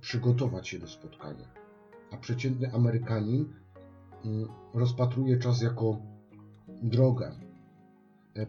przygotować 0.00 0.68
się 0.68 0.78
do 0.78 0.88
spotkania. 0.88 1.48
A 2.10 2.16
przeciętny 2.16 2.72
Amerykanin 2.72 3.52
rozpatruje 4.74 5.38
czas 5.38 5.62
jako 5.62 5.96
drogę, 6.82 7.32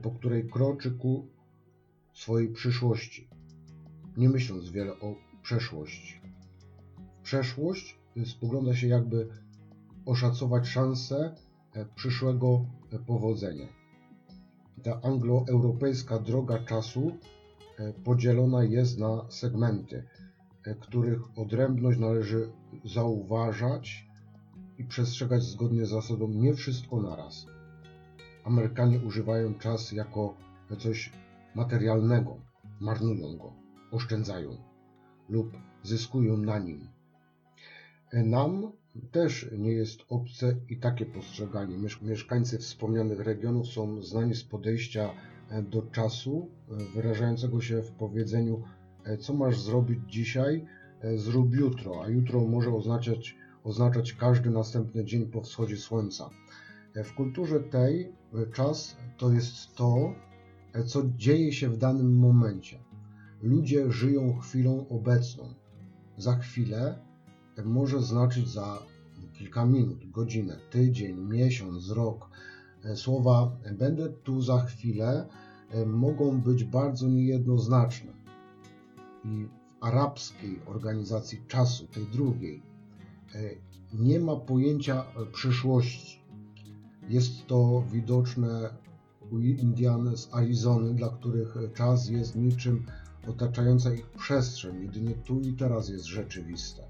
po 0.01 0.11
której 0.11 0.47
kroczy 0.49 0.91
ku 0.91 1.27
swojej 2.13 2.53
przyszłości, 2.53 3.27
nie 4.17 4.29
myśląc 4.29 4.69
wiele 4.69 4.99
o 4.99 5.15
przeszłości. 5.41 6.21
Przeszłość 7.23 7.99
spogląda 8.25 8.75
się 8.75 8.87
jakby 8.87 9.27
oszacować 10.05 10.67
szanse 10.67 11.35
przyszłego 11.95 12.65
powodzenia. 13.07 13.67
Ta 14.83 15.01
angloeuropejska 15.01 16.19
droga 16.19 16.59
czasu 16.59 17.17
podzielona 18.03 18.63
jest 18.63 18.99
na 18.99 19.25
segmenty, 19.29 20.03
których 20.81 21.37
odrębność 21.37 21.99
należy 21.99 22.51
zauważać 22.85 24.07
i 24.77 24.83
przestrzegać 24.83 25.43
zgodnie 25.43 25.85
z 25.85 25.89
zasadą 25.89 26.27
nie 26.27 26.53
wszystko 26.53 27.01
naraz. 27.01 27.45
Amerykanie 28.43 28.99
używają 28.99 29.53
czas 29.53 29.91
jako 29.91 30.37
coś 30.79 31.11
materialnego, 31.55 32.37
marnują 32.79 33.37
go, 33.37 33.53
oszczędzają 33.91 34.57
lub 35.29 35.57
zyskują 35.83 36.37
na 36.37 36.59
nim. 36.59 36.87
Nam 38.13 38.71
też 39.11 39.49
nie 39.57 39.71
jest 39.71 39.99
obce 40.09 40.55
i 40.69 40.77
takie 40.77 41.05
postrzeganie. 41.05 41.77
Mieszkańcy 42.01 42.57
wspomnianych 42.57 43.19
regionów 43.19 43.67
są 43.67 44.01
znani 44.01 44.35
z 44.35 44.43
podejścia 44.43 45.09
do 45.61 45.81
czasu, 45.81 46.49
wyrażającego 46.95 47.61
się 47.61 47.81
w 47.81 47.91
powiedzeniu 47.91 48.63
co 49.19 49.33
masz 49.33 49.61
zrobić 49.61 49.99
dzisiaj, 50.07 50.65
zrób 51.15 51.55
jutro, 51.55 52.03
a 52.03 52.07
jutro 52.07 52.45
może 52.45 52.71
oznaczać, 52.71 53.35
oznaczać 53.63 54.13
każdy 54.13 54.49
następny 54.49 55.05
dzień 55.05 55.25
po 55.25 55.41
wschodzie 55.41 55.77
słońca. 55.77 56.29
W 57.03 57.13
kulturze 57.13 57.59
tej 57.59 58.13
czas 58.53 58.97
to 59.17 59.31
jest 59.31 59.75
to, 59.75 60.13
co 60.85 61.03
dzieje 61.17 61.53
się 61.53 61.69
w 61.69 61.77
danym 61.77 62.17
momencie. 62.19 62.79
Ludzie 63.41 63.91
żyją 63.91 64.37
chwilą 64.37 64.87
obecną. 64.87 65.53
Za 66.17 66.37
chwilę 66.37 66.99
może 67.65 68.01
znaczyć 68.01 68.49
za 68.49 68.79
kilka 69.33 69.65
minut, 69.65 70.11
godzinę, 70.11 70.59
tydzień, 70.69 71.17
miesiąc, 71.17 71.89
rok. 71.89 72.29
Słowa 72.95 73.57
będę 73.79 74.09
tu 74.09 74.41
za 74.41 74.61
chwilę 74.65 75.27
mogą 75.85 76.41
być 76.41 76.63
bardzo 76.63 77.07
niejednoznaczne. 77.07 78.22
I 79.25 79.45
w 79.45 79.49
arabskiej 79.81 80.59
organizacji 80.65 81.41
czasu, 81.47 81.87
tej 81.87 82.05
drugiej, 82.05 82.61
nie 83.93 84.19
ma 84.19 84.35
pojęcia 84.35 85.05
przyszłości. 85.33 86.19
Jest 87.09 87.47
to 87.47 87.83
widoczne 87.91 88.69
u 89.31 89.39
Indian 89.39 90.17
z 90.17 90.33
Arizony, 90.33 90.93
dla 90.93 91.09
których 91.09 91.55
czas 91.73 92.09
jest 92.09 92.35
niczym 92.35 92.85
otaczająca 93.27 93.93
ich 93.93 94.05
przestrzeń, 94.09 94.81
jedynie 94.81 95.13
tu 95.13 95.39
i 95.39 95.53
teraz 95.53 95.89
jest 95.89 96.05
rzeczywiste. 96.05 96.83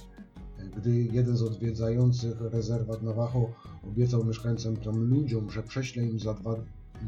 Gdy 0.78 1.04
jeden 1.04 1.38
z 1.38 1.44
odwiedzających 1.44 2.42
rezerwat 2.42 3.02
Navajo 3.02 3.50
obiecał 3.88 4.26
mieszkańcom 4.26 4.78
tam 4.78 5.10
ludziom, 5.10 5.50
że 5.50 5.64
prześle 5.64 6.04
im 6.04 6.20
za 6.20 6.34
dwa 6.34 6.56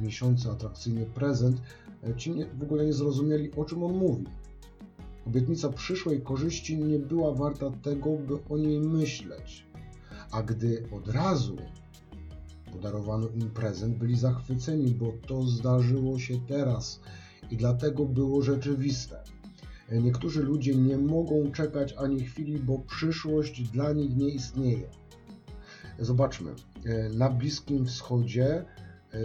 miesiące 0.02 0.52
atrakcyjny 0.52 1.06
prezent, 1.06 1.62
ci 2.18 2.32
nie, 2.32 2.46
w 2.46 2.64
ogóle 2.64 2.86
nie 2.86 2.94
zrozumieli, 2.94 3.52
o 3.56 3.66
czym 3.66 3.84
on 3.84 3.98
mówi. 3.98 4.26
Obietnica 5.28 5.70
przyszłej 5.70 6.22
korzyści 6.22 6.78
nie 6.78 7.00
była 7.00 7.34
warta 7.34 7.72
tego, 7.72 8.10
by 8.10 8.38
o 8.50 8.58
niej 8.58 8.80
myśleć. 8.80 9.66
A 10.32 10.44
gdy 10.44 10.88
od 10.92 11.08
razu 11.08 11.58
podarowano 12.72 13.28
im 13.28 13.50
prezent, 13.50 13.98
byli 13.98 14.18
zachwyceni, 14.18 14.92
bo 14.92 15.14
to 15.28 15.44
zdarzyło 15.44 16.20
się 16.20 16.40
teraz 16.48 17.00
i 17.52 17.58
dlatego 17.58 18.06
było 18.06 18.42
rzeczywiste. 18.42 19.24
Niektórzy 19.92 20.44
ludzie 20.44 20.76
nie 20.76 20.98
mogą 20.98 21.52
czekać 21.52 21.94
ani 21.94 22.24
chwili, 22.24 22.60
bo 22.60 22.80
przyszłość 22.80 23.62
dla 23.62 23.94
nich 23.94 24.16
nie 24.16 24.30
istnieje. 24.30 24.90
Zobaczmy, 26.00 26.52
na 27.14 27.30
Bliskim 27.30 27.86
Wschodzie 27.86 28.66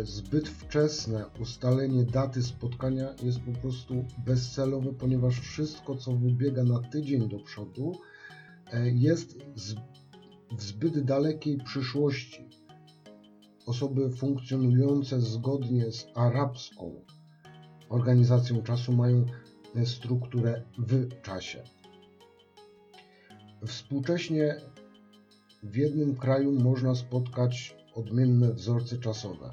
zbyt 0.03 0.48
wczesne 0.48 1.24
ustalenie 1.40 2.05
daty 2.05 2.42
spotkania 2.42 3.14
jest 3.22 3.40
po 3.40 3.53
prostu 3.53 4.05
bezcelowe, 4.26 4.92
ponieważ 4.92 5.40
wszystko, 5.40 5.96
co 5.96 6.12
wybiega 6.12 6.64
na 6.64 6.81
tydzień 6.81 7.29
do 7.29 7.38
przodu, 7.38 7.92
jest 8.94 9.38
w 10.57 10.62
zbyt 10.62 11.05
dalekiej 11.05 11.59
przyszłości. 11.59 12.48
Osoby 13.66 14.11
funkcjonujące 14.11 15.20
zgodnie 15.20 15.92
z 15.92 16.07
arabską 16.14 17.05
organizacją 17.88 18.62
czasu 18.62 18.92
mają 18.92 19.26
strukturę 19.85 20.62
w 20.79 21.20
czasie. 21.22 21.62
Współcześnie 23.66 24.55
w 25.62 25.76
jednym 25.76 26.16
kraju 26.16 26.53
można 26.53 26.94
spotkać 26.94 27.76
odmienne 27.94 28.53
wzorce 28.53 28.98
czasowe. 28.98 29.50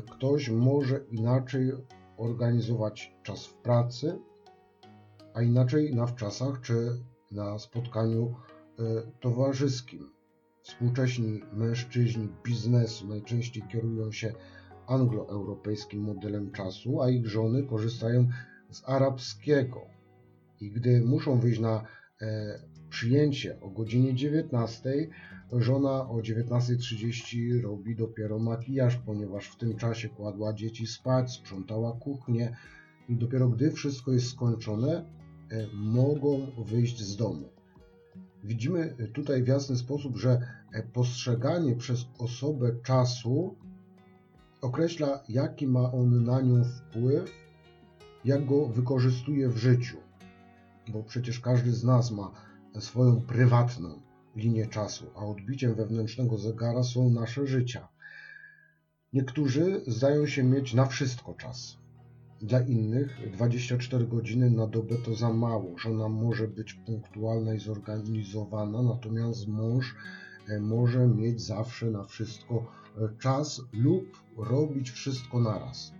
Ktoś 0.00 0.48
może 0.48 1.00
inaczej 1.10 1.72
organizować 2.16 3.14
czas 3.22 3.46
w 3.46 3.54
pracy, 3.54 4.18
a 5.34 5.42
inaczej 5.42 5.94
na 5.94 6.06
wczasach 6.06 6.60
czy 6.60 7.02
na 7.30 7.58
spotkaniu 7.58 8.34
e, 8.78 8.82
towarzyskim. 9.20 10.10
Współcześni 10.62 11.42
mężczyźni 11.52 12.28
biznesu 12.44 13.08
najczęściej 13.08 13.62
kierują 13.68 14.12
się 14.12 14.32
angloeuropejskim 14.86 16.02
modelem 16.02 16.52
czasu, 16.52 17.02
a 17.02 17.10
ich 17.10 17.26
żony 17.26 17.62
korzystają 17.62 18.28
z 18.70 18.82
arabskiego. 18.88 19.80
I 20.60 20.70
gdy 20.70 21.00
muszą 21.00 21.40
wyjść 21.40 21.60
na 21.60 21.82
e, 22.22 22.60
przyjęcie 22.92 23.60
o 23.60 23.70
godzinie 23.70 24.14
19, 24.14 25.08
żona 25.52 26.08
o 26.08 26.16
19.30 26.16 27.62
robi 27.62 27.96
dopiero 27.96 28.38
makijaż, 28.38 28.96
ponieważ 28.96 29.46
w 29.46 29.56
tym 29.56 29.76
czasie 29.76 30.08
kładła 30.08 30.52
dzieci 30.52 30.86
spać, 30.86 31.32
sprzątała 31.32 31.92
kuchnię 31.92 32.56
i 33.08 33.16
dopiero 33.16 33.48
gdy 33.48 33.70
wszystko 33.70 34.12
jest 34.12 34.28
skończone, 34.28 35.04
e, 35.50 35.66
mogą 35.74 36.46
wyjść 36.58 37.02
z 37.02 37.16
domu. 37.16 37.48
Widzimy 38.44 38.96
tutaj 39.12 39.42
w 39.42 39.48
jasny 39.48 39.76
sposób, 39.76 40.16
że 40.16 40.40
e, 40.72 40.82
postrzeganie 40.82 41.76
przez 41.76 42.06
osobę 42.18 42.72
czasu 42.82 43.56
określa, 44.60 45.22
jaki 45.28 45.66
ma 45.66 45.92
on 45.92 46.24
na 46.24 46.40
nią 46.40 46.64
wpływ, 46.64 47.32
jak 48.24 48.46
go 48.46 48.66
wykorzystuje 48.66 49.48
w 49.48 49.56
życiu. 49.56 49.96
Bo 50.88 51.02
przecież 51.02 51.40
każdy 51.40 51.72
z 51.72 51.84
nas 51.84 52.10
ma 52.10 52.51
swoją 52.80 53.20
prywatną 53.20 54.00
linię 54.36 54.66
czasu, 54.66 55.10
a 55.16 55.18
odbiciem 55.18 55.74
wewnętrznego 55.74 56.38
zegara 56.38 56.82
są 56.82 57.10
nasze 57.10 57.46
życia. 57.46 57.88
Niektórzy 59.12 59.82
zdają 59.86 60.26
się 60.26 60.42
mieć 60.42 60.74
na 60.74 60.86
wszystko 60.86 61.34
czas. 61.34 61.76
Dla 62.40 62.60
innych 62.60 63.30
24 63.32 64.06
godziny 64.06 64.50
na 64.50 64.66
dobę 64.66 64.96
to 65.04 65.14
za 65.14 65.32
mało. 65.32 65.78
Żona 65.78 66.08
może 66.08 66.48
być 66.48 66.74
punktualna 66.74 67.54
i 67.54 67.58
zorganizowana, 67.58 68.82
natomiast 68.82 69.48
mąż 69.48 69.94
e, 70.48 70.60
może 70.60 71.06
mieć 71.06 71.40
zawsze 71.40 71.90
na 71.90 72.04
wszystko 72.04 72.54
e, 72.98 73.18
czas 73.18 73.60
lub 73.72 74.04
robić 74.36 74.90
wszystko 74.90 75.40
naraz. 75.40 75.92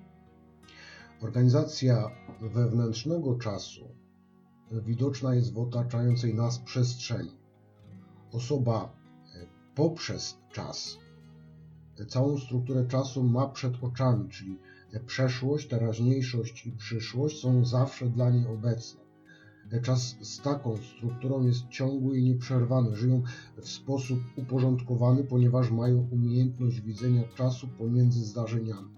Organizacja 1.21 2.11
wewnętrznego 2.41 3.35
czasu 3.35 4.02
widoczna 4.81 5.35
jest 5.35 5.53
w 5.53 5.59
otaczającej 5.59 6.35
nas 6.35 6.59
przestrzeni. 6.59 7.37
Osoba 8.33 8.97
e, 9.35 9.47
poprzez 9.75 10.39
czas 10.53 10.99
całą 12.09 12.39
strukturę 12.39 12.87
czasu 12.87 13.25
ma 13.25 13.49
przed 13.49 13.85
oczami, 13.85 14.29
czyli 14.29 14.59
przeszłość, 15.07 15.69
teraźniejszość 15.69 16.67
i 16.67 16.73
przyszłość 16.73 17.41
są 17.41 17.65
zawsze 17.65 18.07
dla 18.07 18.31
niej 18.31 18.47
obecne. 18.47 19.03
Czas 19.83 20.17
z 20.21 20.41
taką 20.41 20.77
strukturą 20.77 21.45
jest 21.45 21.69
ciągły 21.69 22.19
i 22.19 22.23
nieprzerwany. 22.23 22.97
Żyją 22.97 23.23
w 23.57 23.69
sposób 23.69 24.19
uporządkowany, 24.37 25.25
ponieważ 25.25 25.71
mają 25.71 26.09
umiejętność 26.11 26.81
widzenia 26.81 27.23
czasu 27.35 27.69
pomiędzy 27.69 28.25
zdarzeniami. 28.25 28.89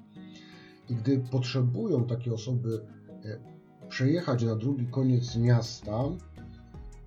I 0.89 0.95
gdy 0.95 1.19
potrzebują 1.31 2.05
takie 2.05 2.33
osoby 2.33 2.87
e, 3.25 3.54
przejechać 3.89 4.43
na 4.43 4.57
drugi 4.57 4.87
koniec 4.87 5.37
miasta, 5.37 6.03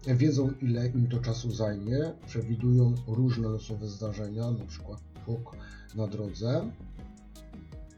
wiedzą 0.08 0.52
ile 0.62 0.88
im 0.88 1.08
to 1.08 1.20
czasu 1.20 1.52
zajmie, 1.52 2.14
przewidują 2.26 2.96
różne 3.08 3.48
losowe 3.48 3.88
zdarzenia, 3.88 4.52
na 4.52 4.66
przykład 4.66 5.02
tłok 5.26 5.56
na 5.96 6.08
drodze. 6.08 6.72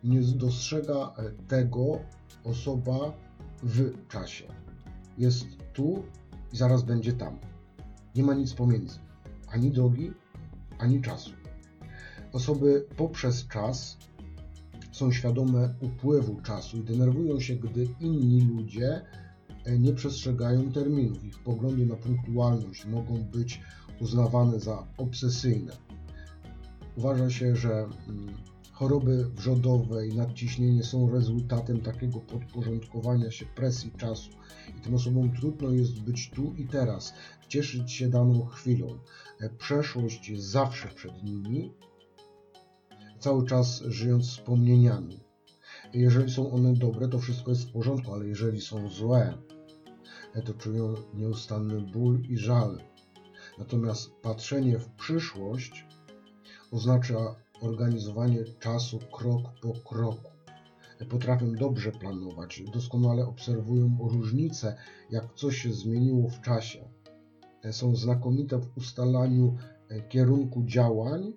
Nie 0.03 0.21
dostrzega 0.21 1.13
tego 1.47 1.99
osoba 2.43 3.13
w 3.63 4.07
czasie. 4.07 4.45
Jest 5.17 5.47
tu 5.73 6.03
i 6.53 6.57
zaraz 6.57 6.83
będzie 6.83 7.13
tam. 7.13 7.39
Nie 8.15 8.23
ma 8.23 8.33
nic 8.33 8.53
pomiędzy. 8.53 8.99
Ani 9.47 9.71
drogi, 9.71 10.11
ani 10.77 11.01
czasu. 11.01 11.31
Osoby 12.33 12.85
poprzez 12.97 13.47
czas 13.47 13.97
są 14.99 15.11
świadome 15.11 15.75
upływu 15.81 16.41
czasu 16.41 16.77
i 16.77 16.83
denerwują 16.83 17.39
się, 17.39 17.55
gdy 17.55 17.87
inni 17.99 18.41
ludzie 18.41 19.01
e, 19.65 19.79
nie 19.79 19.93
przestrzegają 19.93 20.71
terminów. 20.71 21.23
Ich 21.23 21.39
poglądy 21.39 21.85
na 21.85 21.95
punktualność 21.95 22.85
mogą 22.85 23.23
być 23.23 23.61
uznawane 24.01 24.59
za 24.59 24.87
obsesyjne. 24.97 25.73
Uważa 26.95 27.29
się, 27.29 27.55
że 27.55 27.71
mm, 27.71 27.89
choroby 28.71 29.29
wrzodowe 29.29 30.07
i 30.07 30.15
nadciśnienie 30.15 30.83
są 30.83 31.09
rezultatem 31.09 31.81
takiego 31.81 32.19
podporządkowania 32.19 33.31
się 33.31 33.45
presji 33.45 33.91
czasu 33.91 34.29
i 34.77 34.81
tym 34.81 34.95
osobom 34.95 35.31
trudno 35.31 35.69
jest 35.69 35.99
być 35.99 36.29
tu 36.29 36.53
i 36.57 36.67
teraz, 36.67 37.13
cieszyć 37.47 37.91
się 37.91 38.09
daną 38.09 38.45
chwilą. 38.45 38.87
E, 39.39 39.49
przeszłość 39.49 40.29
jest 40.29 40.43
zawsze 40.43 40.87
przed 40.87 41.23
nimi, 41.23 41.73
cały 43.19 43.45
czas 43.45 43.81
żyjąc 43.81 44.29
wspomnieniami. 44.29 45.19
Jeżeli 45.93 46.31
są 46.31 46.51
one 46.51 46.73
dobre, 46.73 47.07
to 47.07 47.19
wszystko 47.19 47.51
jest 47.51 47.69
w 47.69 47.71
porządku, 47.71 48.13
ale 48.13 48.27
jeżeli 48.27 48.61
są 48.61 48.89
złe, 48.89 49.37
to 50.45 50.53
czują 50.53 50.93
nieustanny 51.13 51.81
ból 51.81 52.21
i 52.21 52.37
żal. 52.37 52.79
Natomiast 53.59 54.11
patrzenie 54.21 54.79
w 54.79 54.89
przyszłość 54.89 55.85
oznacza 56.71 57.35
organizowanie 57.61 58.43
czasu 58.59 58.99
krok 58.99 59.41
po 59.61 59.73
kroku. 59.73 60.29
Potrafią 61.09 61.53
dobrze 61.53 61.91
planować, 61.91 62.63
doskonale 62.73 63.27
obserwują 63.27 63.97
różnice, 64.01 64.75
jak 65.09 65.33
coś 65.33 65.57
się 65.57 65.73
zmieniło 65.73 66.29
w 66.29 66.41
czasie. 66.41 66.89
Są 67.71 67.95
znakomite 67.95 68.57
w 68.57 68.77
ustalaniu 68.77 69.55
kierunku 70.09 70.63
działań 70.63 71.33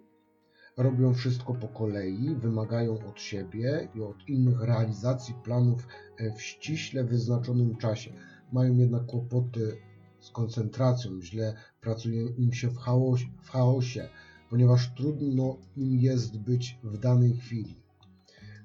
robią 0.76 1.14
wszystko 1.14 1.54
po 1.54 1.68
kolei, 1.68 2.35
wymagają 2.35 3.06
od 3.08 3.20
siebie 3.20 3.88
i 3.94 4.00
od 4.00 4.28
innych 4.28 4.62
realizacji 4.62 5.35
planów 5.44 5.87
e, 6.18 6.35
w 6.35 6.42
ściśle 6.42 7.04
wyznaczonym 7.04 7.76
czasie. 7.76 8.12
Mają 8.52 8.76
jednak 8.76 9.06
kłopoty 9.06 9.76
z 10.20 10.30
koncentracją, 10.30 11.22
źle 11.22 11.54
pracuje 11.80 12.26
im 12.26 12.52
się 12.52 12.68
w 12.68 12.78
chaosie, 12.78 13.26
w 13.42 13.50
chaosie, 13.50 14.08
ponieważ 14.50 14.94
trudno 14.94 15.56
im 15.76 16.00
jest 16.00 16.38
być 16.38 16.78
w 16.82 16.98
danej 16.98 17.37
chwili. 17.37 17.76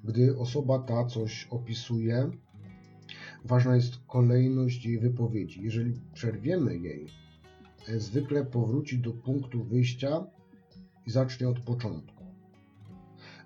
Gdy 0.04 0.38
osoba 0.38 0.78
ta 0.78 1.04
coś 1.04 1.48
opisuje, 1.50 2.30
ważna 3.44 3.76
jest 3.76 3.92
kolejność 4.06 4.86
jej 4.86 4.98
wypowiedzi. 4.98 5.62
Jeżeli 5.62 6.00
przerwiemy 6.14 6.78
jej, 6.78 7.06
e, 7.88 8.00
zwykle 8.00 8.44
powróci 8.44 8.98
do 8.98 9.12
punktu 9.12 9.64
wyjścia 9.64 10.26
i 11.08 11.10
zacznie 11.10 11.48
od 11.48 11.60
początku. 11.60 12.24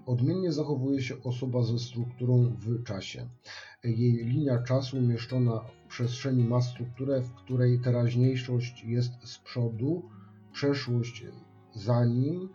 Odmiennie 0.07 0.53
zachowuje 0.53 1.03
się 1.03 1.23
osoba 1.23 1.63
ze 1.63 1.79
strukturą 1.79 2.57
w 2.59 2.85
czasie. 2.85 3.29
Jej 3.85 4.25
linia 4.25 4.63
czasu 4.63 4.99
umieszczona 4.99 5.59
w 5.59 5.89
przestrzeni 5.89 6.45
ma 6.45 6.63
strukturę, 6.63 7.21
w 7.21 7.35
której 7.35 7.81
teraźniejszość 7.81 8.85
jest 8.85 9.13
z 9.25 9.39
przodu, 9.39 10.03
przeszłość 10.53 11.25
za 11.75 12.05
nim, 12.05 12.49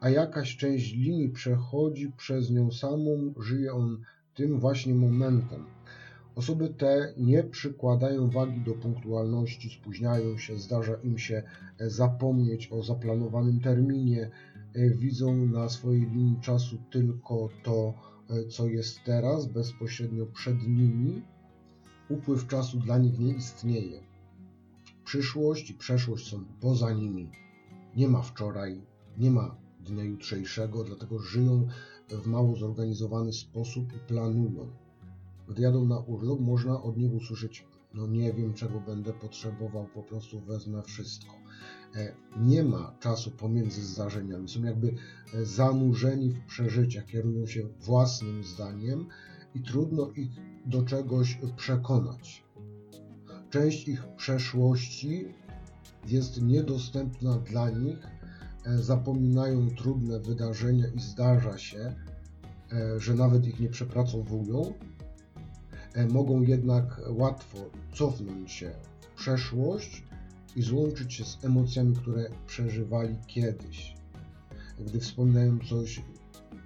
a 0.00 0.10
jakaś 0.10 0.56
część 0.56 0.92
linii 0.92 1.28
przechodzi 1.28 2.12
przez 2.16 2.50
nią 2.50 2.70
samą, 2.70 3.34
żyje 3.40 3.72
on 3.72 4.02
tym 4.34 4.60
właśnie 4.60 4.94
momentem. 4.94 5.66
Osoby 6.40 6.68
te 6.68 7.14
nie 7.16 7.44
przykładają 7.44 8.30
wagi 8.30 8.60
do 8.60 8.74
punktualności, 8.74 9.70
spóźniają 9.70 10.38
się, 10.38 10.58
zdarza 10.58 10.94
im 10.94 11.18
się 11.18 11.42
e, 11.78 11.90
zapomnieć 11.90 12.72
o 12.72 12.82
zaplanowanym 12.82 13.60
terminie, 13.60 14.30
e, 14.74 14.90
widzą 14.90 15.46
na 15.46 15.68
swojej 15.68 16.00
linii 16.00 16.40
czasu 16.40 16.76
tylko 16.90 17.48
to, 17.62 17.94
e, 18.30 18.46
co 18.46 18.66
jest 18.66 18.98
teraz, 19.04 19.46
bezpośrednio 19.46 20.26
przed 20.26 20.68
nimi. 20.68 21.22
Upływ 22.08 22.46
czasu 22.46 22.78
dla 22.78 22.98
nich 22.98 23.18
nie 23.18 23.32
istnieje. 23.32 24.00
Przyszłość 25.04 25.70
i 25.70 25.74
przeszłość 25.74 26.28
są 26.28 26.44
poza 26.60 26.92
nimi. 26.92 27.30
Nie 27.96 28.08
ma 28.08 28.22
wczoraj, 28.22 28.82
nie 29.18 29.30
ma 29.30 29.56
dnia 29.80 30.04
jutrzejszego, 30.04 30.84
dlatego 30.84 31.18
żyją 31.18 31.68
w 32.08 32.26
mało 32.26 32.56
zorganizowany 32.56 33.32
sposób 33.32 33.92
i 33.92 33.98
planują. 34.08 34.89
Gdy 35.50 35.62
jadą 35.62 35.84
na 35.84 35.98
urlop, 35.98 36.40
można 36.40 36.82
od 36.82 36.96
nich 36.96 37.12
usłyszeć 37.12 37.64
no 37.94 38.06
nie 38.06 38.32
wiem 38.32 38.54
czego 38.54 38.80
będę 38.80 39.12
potrzebował, 39.12 39.86
po 39.94 40.02
prostu 40.02 40.40
wezmę 40.40 40.82
wszystko. 40.82 41.34
E, 41.96 42.12
nie 42.36 42.64
ma 42.64 42.94
czasu 43.00 43.30
pomiędzy 43.30 43.84
zdarzeniami, 43.84 44.48
są 44.48 44.62
jakby 44.62 44.94
e, 45.34 45.44
zanurzeni 45.44 46.30
w 46.30 46.40
przeżyciach, 46.40 47.06
kierują 47.06 47.46
się 47.46 47.62
własnym 47.80 48.44
zdaniem 48.44 49.06
i 49.54 49.60
trudno 49.60 50.10
ich 50.10 50.30
do 50.66 50.82
czegoś 50.82 51.38
przekonać. 51.56 52.44
Część 53.50 53.88
ich 53.88 54.06
przeszłości 54.16 55.24
jest 56.06 56.42
niedostępna 56.42 57.38
dla 57.38 57.70
nich, 57.70 58.06
e, 58.66 58.78
zapominają 58.78 59.70
trudne 59.70 60.20
wydarzenia 60.20 60.86
i 60.88 61.00
zdarza 61.00 61.58
się, 61.58 61.94
że 62.96 63.14
nawet 63.14 63.46
ich 63.46 63.60
nie 63.60 63.68
przepracowują. 63.68 64.74
Mogą 66.10 66.42
jednak 66.42 67.00
łatwo 67.08 67.58
cofnąć 67.94 68.52
się 68.52 68.72
w 69.00 69.06
przeszłość 69.16 70.02
i 70.56 70.62
złączyć 70.62 71.14
się 71.14 71.24
z 71.24 71.44
emocjami, 71.44 71.96
które 71.96 72.30
przeżywali 72.46 73.16
kiedyś. 73.26 73.94
Gdy 74.86 75.00
wspominają 75.00 75.58
coś, 75.68 76.02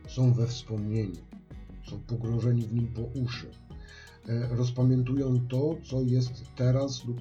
są 0.09 0.33
we 0.33 0.47
wspomnieniu, 0.47 1.21
są 1.91 2.01
pogrążeni 2.01 2.63
w 2.63 2.75
nim 2.75 2.87
po 2.87 3.03
uszy. 3.03 3.51
E, 4.29 4.49
rozpamiętują 4.57 5.47
to, 5.49 5.77
co 5.85 6.03
jest 6.03 6.45
teraz 6.57 7.05
lub 7.05 7.21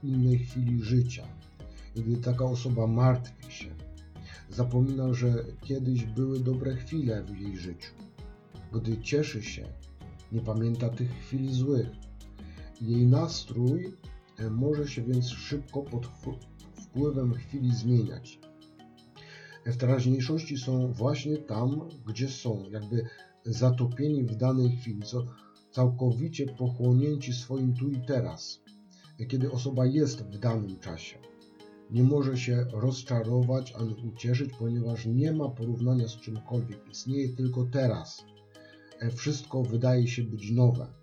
w 0.00 0.04
innej 0.04 0.38
chwili 0.38 0.82
życia. 0.82 1.26
I 1.96 2.02
gdy 2.02 2.16
taka 2.16 2.44
osoba 2.44 2.86
martwi 2.86 3.52
się, 3.52 3.74
zapomina, 4.50 5.14
że 5.14 5.44
kiedyś 5.60 6.04
były 6.04 6.40
dobre 6.40 6.76
chwile 6.76 7.22
w 7.22 7.40
jej 7.40 7.56
życiu. 7.56 7.92
Gdy 8.72 9.00
cieszy 9.00 9.42
się, 9.42 9.68
nie 10.32 10.40
pamięta 10.40 10.88
tych 10.88 11.10
chwil 11.10 11.52
złych. 11.52 11.88
Jej 12.80 13.06
nastrój 13.06 13.92
E, 14.38 14.50
może 14.50 14.88
się 14.88 15.02
więc 15.02 15.28
szybko 15.28 15.82
pod 15.82 16.06
wpływem 16.74 17.34
chwili 17.34 17.74
zmieniać. 17.74 18.40
E, 19.64 19.72
w 19.72 19.76
teraźniejszości 19.76 20.58
są 20.58 20.92
właśnie 20.92 21.36
tam, 21.36 21.88
gdzie 22.06 22.28
są, 22.28 22.64
jakby 22.70 23.06
zatopieni 23.44 24.24
w 24.24 24.36
danej 24.36 24.76
chwili, 24.76 25.02
co 25.02 25.24
całkowicie 25.70 26.46
pochłonięci 26.46 27.32
swoim 27.32 27.74
tu 27.74 27.90
i 27.90 28.00
teraz, 28.06 28.60
e, 29.20 29.26
kiedy 29.26 29.52
osoba 29.52 29.86
jest 29.86 30.22
w 30.22 30.38
danym 30.38 30.78
czasie. 30.78 31.18
Nie 31.90 32.02
może 32.02 32.36
się 32.36 32.66
rozczarować 32.72 33.72
ani 33.72 33.94
ucieszyć, 33.94 34.50
ponieważ 34.58 35.06
nie 35.06 35.32
ma 35.32 35.48
porównania 35.48 36.08
z 36.08 36.16
czymkolwiek. 36.16 36.90
Istnieje 36.90 37.28
tylko 37.28 37.64
teraz. 37.64 38.24
Wszystko 39.16 39.62
wydaje 39.62 40.08
się 40.08 40.22
być 40.22 40.50
nowe 40.50 40.98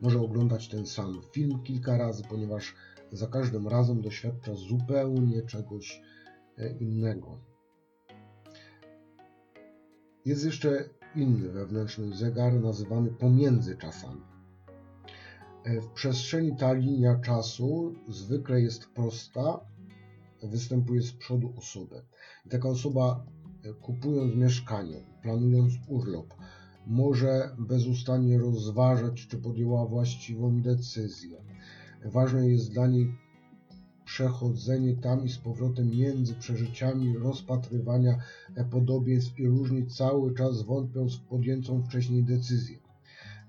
może 0.00 0.20
oglądać 0.20 0.68
ten 0.68 0.86
sam 0.86 1.20
film 1.32 1.62
kilka 1.62 1.98
razy, 1.98 2.22
ponieważ 2.28 2.74
za 3.12 3.26
każdym 3.26 3.68
razem 3.68 4.02
doświadcza 4.02 4.54
zupełnie 4.54 5.42
czegoś 5.42 6.02
e, 6.58 6.76
innego. 6.78 7.38
Jest 10.24 10.44
jeszcze 10.44 10.88
inny 11.14 11.48
wewnętrzny 11.48 12.16
zegar 12.16 12.60
nazywany 12.60 13.10
pomiędzy 13.10 13.76
czasami. 13.76 14.22
E, 15.64 15.80
w 15.80 15.86
przestrzeni 15.88 16.56
ta 16.56 16.72
linia 16.72 17.20
czasu 17.20 17.94
zwykle 18.08 18.60
jest 18.60 18.88
prosta, 18.88 19.60
występuje 20.42 21.02
z 21.02 21.12
przodu 21.12 21.54
osoby. 21.56 22.02
I 22.46 22.48
taka 22.48 22.68
osoba 22.68 23.26
e, 23.64 23.72
kupując 23.72 24.34
mieszkanie, 24.34 25.04
planując 25.22 25.72
urlop, 25.88 26.34
może 26.88 27.56
bezustannie 27.58 28.38
rozważać, 28.38 29.26
czy 29.26 29.38
podjęła 29.38 29.86
właściwą 29.86 30.62
decyzję. 30.62 31.36
Ważne 32.04 32.48
jest 32.48 32.72
dla 32.72 32.86
niej 32.86 33.14
przechodzenie 34.04 34.96
tam 34.96 35.24
i 35.24 35.28
z 35.28 35.38
powrotem 35.38 35.90
między 35.90 36.34
przeżyciami, 36.34 37.18
rozpatrywania 37.18 38.18
podobieństw 38.70 39.40
i 39.40 39.46
różnic, 39.46 39.96
cały 39.96 40.34
czas 40.34 40.62
wątpiąc 40.62 41.16
w 41.16 41.20
podjętą 41.20 41.82
wcześniej 41.82 42.24
decyzję. 42.24 42.78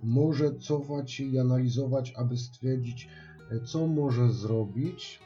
Może 0.04 0.56
cofać 0.56 1.12
się 1.12 1.24
i 1.24 1.40
analizować, 1.40 2.14
aby 2.16 2.38
stwierdzić, 2.38 3.10
co 3.66 3.88
może 3.88 4.34
zrobić, 4.34 5.20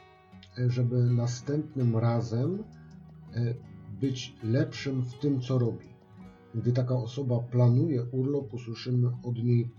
żeby 0.68 1.04
następnym 1.04 1.96
razem 1.96 2.64
e, 3.34 3.54
być 4.00 4.36
lepszym 4.42 5.02
w 5.02 5.14
tym, 5.14 5.40
co 5.40 5.58
robi. 5.58 5.93
Gdy 6.54 6.72
taka 6.72 6.96
osoba 6.96 7.38
planuje 7.38 8.02
urlop, 8.02 8.54
usłyszymy 8.54 9.08
od 9.22 9.36
niej, 9.36 9.70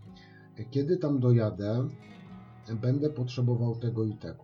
kiedy 0.71 0.97
tam 0.97 1.19
dojadę, 1.19 1.89
będę 2.81 3.09
potrzebował 3.09 3.75
tego 3.75 4.05
i 4.05 4.13
tego. 4.13 4.43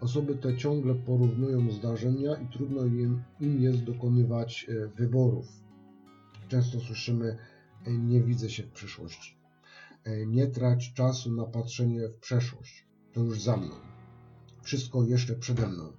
Osoby 0.00 0.34
te 0.34 0.56
ciągle 0.56 0.94
porównują 0.94 1.70
zdarzenia 1.70 2.34
i 2.34 2.46
trudno 2.46 2.84
im, 2.84 3.22
im 3.40 3.62
jest 3.62 3.84
dokonywać 3.84 4.66
e, 4.68 4.88
wyborów. 4.88 5.46
Często 6.48 6.80
słyszymy, 6.80 7.36
e, 7.84 7.92
nie 7.92 8.22
widzę 8.22 8.50
się 8.50 8.62
w 8.62 8.70
przyszłości. 8.70 9.36
E, 10.04 10.26
nie 10.26 10.46
trać 10.46 10.92
czasu 10.94 11.32
na 11.32 11.44
patrzenie 11.44 12.08
w 12.08 12.18
przeszłość. 12.18 12.86
To 13.12 13.20
już 13.20 13.42
za 13.42 13.56
mną. 13.56 13.74
Wszystko 14.62 15.04
jeszcze 15.04 15.34
przede 15.34 15.68
mną. 15.68 15.92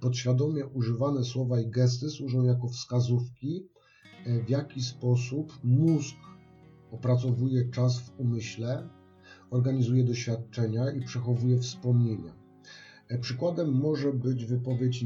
Podświadomie 0.00 0.66
używane 0.66 1.24
słowa 1.24 1.60
i 1.60 1.70
gesty 1.70 2.10
służą 2.10 2.42
jako 2.42 2.68
wskazówki, 2.68 3.68
w 4.26 4.48
jaki 4.48 4.82
sposób 4.82 5.58
mózg 5.64 6.16
opracowuje 6.90 7.70
czas 7.70 8.00
w 8.00 8.20
umyśle, 8.20 8.88
organizuje 9.50 10.04
doświadczenia 10.04 10.90
i 10.90 11.00
przechowuje 11.00 11.58
wspomnienia. 11.58 12.32
E, 13.08 13.18
przykładem 13.18 13.72
może 13.72 14.12
być 14.12 14.44
wypowiedź: 14.44 15.04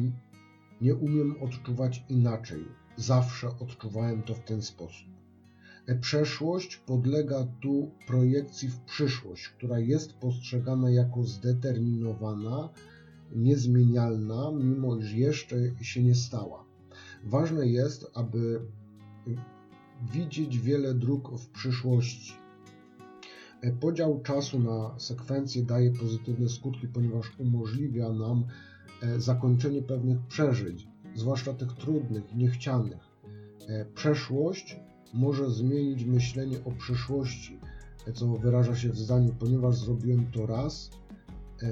Nie 0.81 0.95
umiem 0.95 1.43
odczuwać 1.43 2.05
inaczej, 2.09 2.65
zawsze 2.97 3.49
odczuwałem 3.49 4.23
to 4.23 4.35
w 4.35 4.45
ten 4.45 4.63
sposób. 4.63 5.09
E, 5.87 5.95
przeszłość 5.99 6.77
podlega 6.77 7.47
tu 7.61 7.91
projekcji 8.07 8.69
w 8.69 8.81
przyszłość, 8.81 9.49
która 9.49 9.79
jest 9.79 10.13
postrzegana 10.13 10.91
jako 10.91 11.25
zdeterminowana, 11.25 12.69
niezmienialna, 13.37 14.51
mimo 14.53 14.97
iż 14.97 15.13
jeszcze 15.13 15.57
się 15.81 16.03
nie 16.03 16.15
stała. 16.15 16.65
Ważne 17.25 17.69
jest, 17.69 18.11
aby 18.15 18.61
widzieć 20.13 20.59
wiele 20.59 20.95
dróg 20.95 21.39
w 21.39 21.49
przyszłości. 21.49 22.33
E, 23.61 23.73
podział 23.73 24.21
czasu 24.21 24.59
na 24.59 24.99
sekwencje 24.99 25.63
daje 25.63 25.91
pozytywne 25.91 26.49
skutki, 26.49 26.89
ponieważ 26.89 27.33
umożliwia 27.39 28.13
nam 28.13 28.45
e, 29.03 29.21
zakończenie 29.21 29.83
pewnych 29.83 30.19
przeżyć, 30.27 30.89
zwłaszcza 31.15 31.55
tych 31.55 31.73
trudnych, 31.73 32.35
niechcianych. 32.35 33.09
E, 33.69 33.85
przeszłość 33.85 34.77
może 35.15 35.51
zmienić 35.51 36.05
myślenie 36.05 36.65
o 36.65 36.71
przyszłości, 36.71 37.59
co 38.15 38.27
wyraża 38.27 38.77
się 38.77 38.89
w 38.89 38.99
zdaniu, 38.99 39.35
ponieważ 39.39 39.77
zrobiłem 39.77 40.31
to 40.31 40.47
raz, 40.47 40.91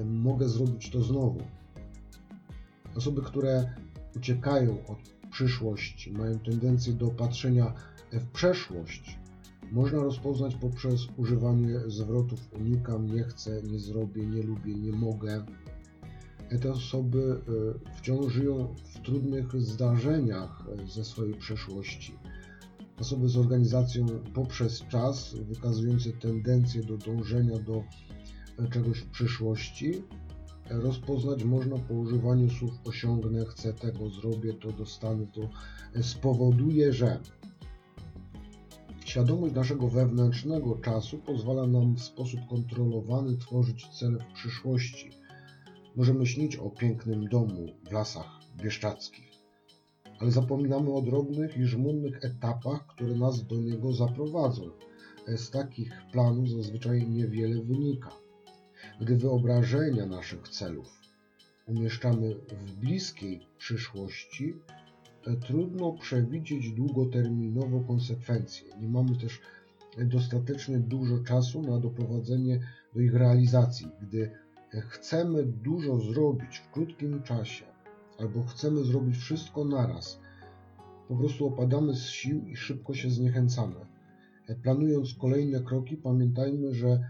mogę 0.04 0.48
zrobić 0.48 0.90
to 0.90 1.02
znowu. 1.02 1.40
Osoby, 2.96 3.22
które 3.22 3.74
uciekają 4.16 4.86
od 4.86 5.15
przyszłość, 5.30 6.10
mają 6.12 6.38
tendencję 6.38 6.92
do 6.92 7.08
patrzenia 7.08 7.72
w 8.12 8.26
przeszłość, 8.26 9.18
można 9.72 9.98
rozpoznać 10.02 10.54
poprzez 10.54 11.00
używanie 11.16 11.80
zwrotów 11.86 12.40
unikam, 12.52 13.06
nie 13.06 13.24
chcę, 13.24 13.62
nie 13.62 13.78
zrobię, 13.78 14.26
nie 14.26 14.42
lubię, 14.42 14.74
nie 14.74 14.92
mogę. 14.92 15.44
Te 16.62 16.72
osoby 16.72 17.40
e, 17.88 17.94
wciąż 17.96 18.32
żyją 18.32 18.74
w 18.94 19.00
trudnych 19.00 19.60
zdarzeniach 19.60 20.64
e, 20.68 20.86
ze 20.86 21.04
swojej 21.04 21.34
przeszłości. 21.34 22.14
Osoby 23.00 23.28
z 23.28 23.36
organizacją 23.36 24.06
poprzez 24.34 24.82
czas, 24.88 25.34
wykazujące 25.34 26.12
tendencję 26.12 26.82
do 26.82 26.98
dążenia 26.98 27.58
do 27.58 27.84
e, 28.58 28.68
czegoś 28.68 28.98
w 28.98 29.10
przyszłości, 29.10 30.02
rozpoznać 30.70 31.44
można 31.44 31.79
po 31.79 31.94
używaniu 31.94 32.50
słów 32.50 32.72
osiągnę, 32.85 33.44
chcę 33.44 33.72
tego, 33.72 34.11
zrobię 34.11 34.55
to, 34.55 34.72
dostanę 34.72 35.26
to, 35.26 35.48
spowoduje, 36.02 36.92
że 36.92 37.20
świadomość 39.05 39.55
naszego 39.55 39.88
wewnętrznego 39.88 40.74
czasu 40.74 41.18
pozwala 41.18 41.66
nam 41.66 41.94
w 41.94 42.02
sposób 42.02 42.40
kontrolowany 42.50 43.37
tworzyć 43.37 43.88
cele 43.88 44.18
w 44.18 44.33
przyszłości. 44.35 45.11
Możemy 45.96 46.26
śnić 46.26 46.57
o 46.57 46.70
pięknym 46.70 47.29
domu 47.29 47.66
w 47.88 47.92
lasach 47.92 48.26
bieszczadzkich, 48.57 49.31
ale 50.20 50.31
zapominamy 50.31 50.92
o 50.92 51.02
drobnych 51.02 51.57
i 51.57 51.64
żmudnych 51.64 52.24
etapach, 52.24 52.87
które 52.87 53.14
nas 53.14 53.46
do 53.46 53.57
niego 53.57 53.92
zaprowadzą. 53.92 54.62
Z 55.37 55.50
takich 55.50 55.92
planów 56.12 56.50
zazwyczaj 56.50 57.09
niewiele 57.09 57.62
wynika. 57.62 58.25
Gdy 59.01 59.16
wyobrażenia 59.16 60.07
naszych 60.07 60.49
celów 60.49 61.07
umieszczamy 61.66 62.35
w 62.35 62.72
bliskiej 62.72 63.46
przyszłości, 63.59 64.55
e, 65.27 65.37
trudno 65.37 65.92
przewidzieć 65.92 66.72
długoterminowo 66.72 67.81
konsekwencje. 67.81 68.77
Nie 68.81 68.88
mamy 68.88 69.16
też 69.16 69.40
dostatecznie 69.99 70.79
dużo 70.79 71.18
czasu 71.18 71.62
na 71.62 71.79
doprowadzenie 71.79 72.61
do 72.94 73.01
ich 73.01 73.14
realizacji. 73.14 73.88
Gdy 74.03 74.31
chcemy 74.88 75.44
dużo 75.44 76.01
zrobić 76.01 76.59
w 76.59 76.70
krótkim 76.70 77.22
czasie, 77.22 77.64
albo 78.18 78.44
chcemy 78.44 78.85
zrobić 78.85 79.16
wszystko 79.16 79.64
naraz, 79.64 80.20
po 81.09 81.16
prostu 81.16 81.46
opadamy 81.46 81.94
z 81.94 82.07
sił 82.07 82.49
i 82.49 82.57
szybko 82.57 82.94
się 82.94 83.11
zniechęcamy. 83.11 83.75
Planując 84.62 85.14
kolejne 85.14 85.61
kroki, 85.61 85.96
pamiętajmy, 85.96 86.75
że 86.75 87.01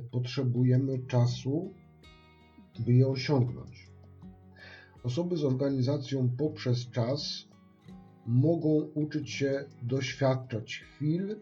potrzebujemy 0.00 0.98
czasu, 0.98 1.74
by 2.86 2.92
je 2.92 3.08
osiągnąć. 3.08 3.90
Osoby 5.02 5.36
z 5.36 5.44
organizacją 5.44 6.28
poprzez 6.38 6.90
czas 6.90 7.48
mogą 8.26 8.68
uczyć 8.94 9.30
się 9.30 9.64
doświadczać 9.82 10.76
chwil 10.76 11.40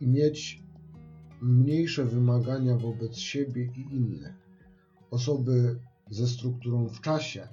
i 0.00 0.06
mieć 0.06 0.62
mniejsze 1.42 2.04
wymagania 2.04 2.76
wobec 2.76 3.16
siebie 3.16 3.72
i 3.76 3.94
innych. 3.94 4.34
Osoby 5.10 5.78
ze 6.10 6.26
strukturą 6.26 6.88
w 6.88 7.00
czasie 7.00 7.48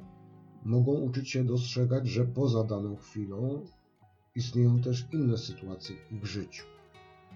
mogą 0.66 0.92
uczyć 0.92 1.30
się 1.30 1.44
dostrzegać, 1.44 2.08
że 2.08 2.26
poza 2.26 2.64
daną 2.64 2.96
chwilą 2.96 3.66
istnieją 4.36 4.82
też 4.82 5.08
inne 5.14 5.38
sytuacje 5.38 5.96
w 5.96 6.12
ich 6.12 6.26
życiu. 6.26 6.66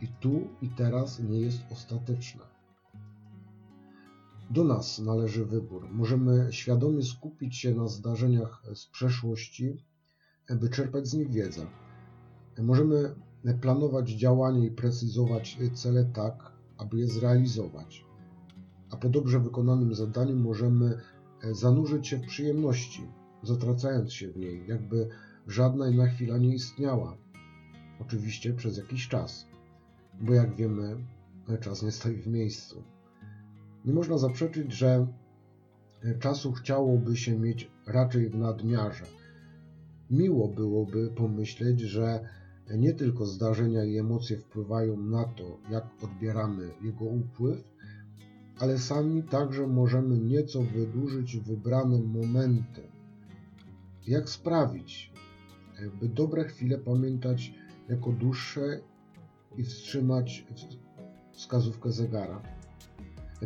I 0.01 0.07
tu 0.07 0.47
i 0.62 0.69
teraz 0.69 1.19
nie 1.19 1.39
jest 1.39 1.62
ostateczna. 1.71 2.56
Do 4.49 4.63
nas 4.63 4.99
należy 4.99 5.45
wybór. 5.45 5.88
Możemy 5.91 6.47
świadomie 6.51 7.03
skupić 7.03 7.55
się 7.57 7.75
na 7.75 7.88
zdarzeniach 7.88 8.63
z 8.75 8.88
przeszłości, 8.88 9.83
by 10.49 10.69
czerpać 10.69 11.07
z 11.07 11.13
nich 11.13 11.31
wiedzę. 11.31 11.65
Możemy 12.57 13.15
planować 13.62 14.10
działanie 14.10 14.67
i 14.67 14.71
precyzować 14.71 15.57
cele 15.73 16.05
tak, 16.05 16.51
aby 16.77 16.97
je 16.99 17.07
zrealizować. 17.07 18.05
A 18.91 18.97
po 18.97 19.10
dobrze 19.10 19.39
wykonanym 19.39 19.95
zadaniu 19.95 20.36
możemy 20.36 21.01
zanurzyć 21.51 22.07
się 22.07 22.17
w 22.17 22.27
przyjemności, 22.27 23.01
zatracając 23.43 24.13
się 24.13 24.31
w 24.31 24.38
niej, 24.38 24.67
jakby 24.67 25.10
żadna 25.47 25.89
inna 25.89 26.07
chwila 26.07 26.38
nie 26.38 26.55
istniała. 26.55 27.17
Oczywiście 28.01 28.53
przez 28.53 28.77
jakiś 28.77 29.07
czas, 29.07 29.47
bo 30.21 30.33
jak 30.33 30.55
wiemy, 30.55 30.97
czas 31.62 31.83
nie 31.83 31.91
stoi 31.91 32.15
w 32.15 32.27
miejscu. 32.27 32.83
Nie 33.85 33.93
można 33.93 34.17
zaprzeczyć, 34.17 34.73
że 34.73 35.07
czasu 36.19 36.51
chciałoby 36.51 37.17
się 37.17 37.39
mieć 37.39 37.71
raczej 37.87 38.29
w 38.29 38.35
nadmiarze. 38.35 39.05
Miło 40.09 40.47
byłoby 40.47 41.11
pomyśleć, 41.15 41.79
że 41.79 42.19
nie 42.77 42.93
tylko 42.93 43.25
zdarzenia 43.25 43.83
i 43.83 43.97
emocje 43.97 44.37
wpływają 44.37 44.97
na 44.97 45.25
to, 45.25 45.57
jak 45.69 45.85
odbieramy 46.03 46.69
jego 46.81 47.05
upływ, 47.05 47.63
ale 48.59 48.77
sami 48.77 49.23
także 49.23 49.67
możemy 49.67 50.17
nieco 50.17 50.61
wydłużyć 50.61 51.37
wybrane 51.37 51.99
momenty. 51.99 52.81
Jak 54.07 54.29
sprawić, 54.29 55.13
by 55.99 56.09
dobre 56.09 56.43
chwile 56.43 56.77
pamiętać 56.77 57.53
jako 57.89 58.11
dłuższe 58.11 58.61
i 59.57 59.63
wstrzymać 59.63 60.45
wskazówkę 61.31 61.91
zegara? 61.91 62.56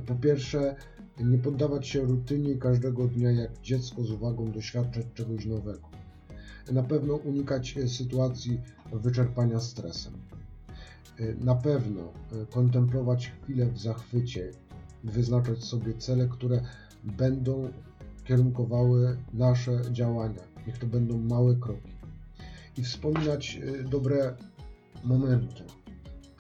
Po 0.06 0.16
pierwsze, 0.16 0.76
nie 1.20 1.38
poddawać 1.38 1.88
się 1.88 2.02
rutynie 2.02 2.56
każdego 2.56 3.08
dnia 3.08 3.32
jak 3.32 3.62
dziecko 3.62 4.04
z 4.04 4.12
uwagą 4.12 4.52
doświadczać 4.52 5.06
czegoś 5.14 5.46
nowego. 5.46 5.90
Na 6.72 6.84
pewno 6.84 7.16
unikać 7.16 7.76
sytuacji 7.88 8.62
wyczerpania 8.94 9.60
stresem. 9.60 10.14
Na 11.40 11.56
pewno 11.56 12.02
kontemplować 12.50 13.32
chwilę 13.44 13.66
w 13.66 13.80
zachwycie 13.80 14.52
wyznaczać 15.04 15.64
sobie 15.64 15.94
cele, 15.94 16.28
które 16.28 16.62
będą 17.04 17.72
kierunkowały 18.24 19.18
nasze 19.34 19.82
działania. 19.92 20.42
Niech 20.68 20.78
to 20.78 20.88
będą 20.88 21.18
małe 21.18 21.56
kroki. 21.56 21.92
I 22.78 22.84
wspominać 22.84 23.60
dobre 23.90 24.36
momenty, 25.04 25.64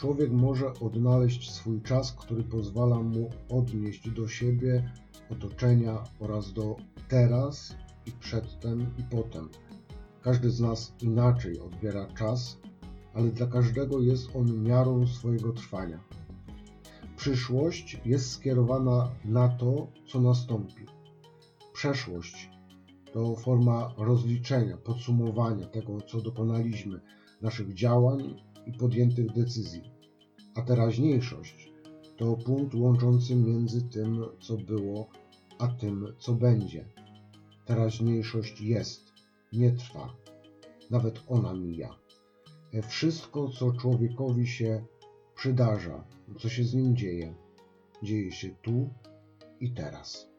Człowiek 0.01 0.31
może 0.31 0.73
odnaleźć 0.73 1.51
swój 1.51 1.81
czas, 1.81 2.11
który 2.11 2.43
pozwala 2.43 2.99
mu 2.99 3.29
odnieść 3.49 4.09
do 4.09 4.27
siebie, 4.27 4.91
otoczenia 5.29 6.03
oraz 6.19 6.53
do 6.53 6.75
teraz 7.07 7.75
i 8.05 8.11
przedtem 8.11 8.81
i 8.99 9.03
potem. 9.03 9.49
Każdy 10.21 10.49
z 10.49 10.59
nas 10.59 10.93
inaczej 11.01 11.59
odbiera 11.59 12.05
czas, 12.05 12.59
ale 13.13 13.29
dla 13.29 13.47
każdego 13.47 14.01
jest 14.01 14.35
on 14.35 14.63
miarą 14.63 15.07
swojego 15.07 15.53
trwania. 15.53 15.99
Przyszłość 17.17 18.01
jest 18.05 18.31
skierowana 18.31 19.11
na 19.25 19.49
to, 19.49 19.87
co 20.07 20.21
nastąpi. 20.21 20.85
Przeszłość 21.73 22.49
to 23.13 23.35
forma 23.35 23.93
rozliczenia, 23.97 24.77
podsumowania 24.77 25.65
tego, 25.65 26.01
co 26.01 26.21
dokonaliśmy, 26.21 27.01
naszych 27.41 27.73
działań 27.73 28.50
i 28.65 28.71
podjętych 28.71 29.33
decyzji, 29.33 29.81
a 30.55 30.61
teraźniejszość 30.61 31.71
to 32.17 32.35
punkt 32.35 32.75
łączący 32.75 33.35
między 33.35 33.81
tym, 33.81 34.25
co 34.39 34.57
było, 34.57 35.09
a 35.59 35.67
tym, 35.67 36.07
co 36.19 36.33
będzie. 36.33 36.85
Teraźniejszość 37.65 38.61
jest, 38.61 39.13
nie 39.53 39.71
trwa, 39.71 40.15
nawet 40.91 41.23
ona 41.27 41.53
mija. 41.53 41.95
Wszystko, 42.87 43.49
co 43.49 43.71
człowiekowi 43.71 44.47
się 44.47 44.85
przydarza, 45.35 46.03
co 46.39 46.49
się 46.49 46.63
z 46.63 46.73
nim 46.73 46.95
dzieje, 46.95 47.35
dzieje 48.03 48.31
się 48.31 48.49
tu 48.61 48.89
i 49.59 49.71
teraz. 49.71 50.30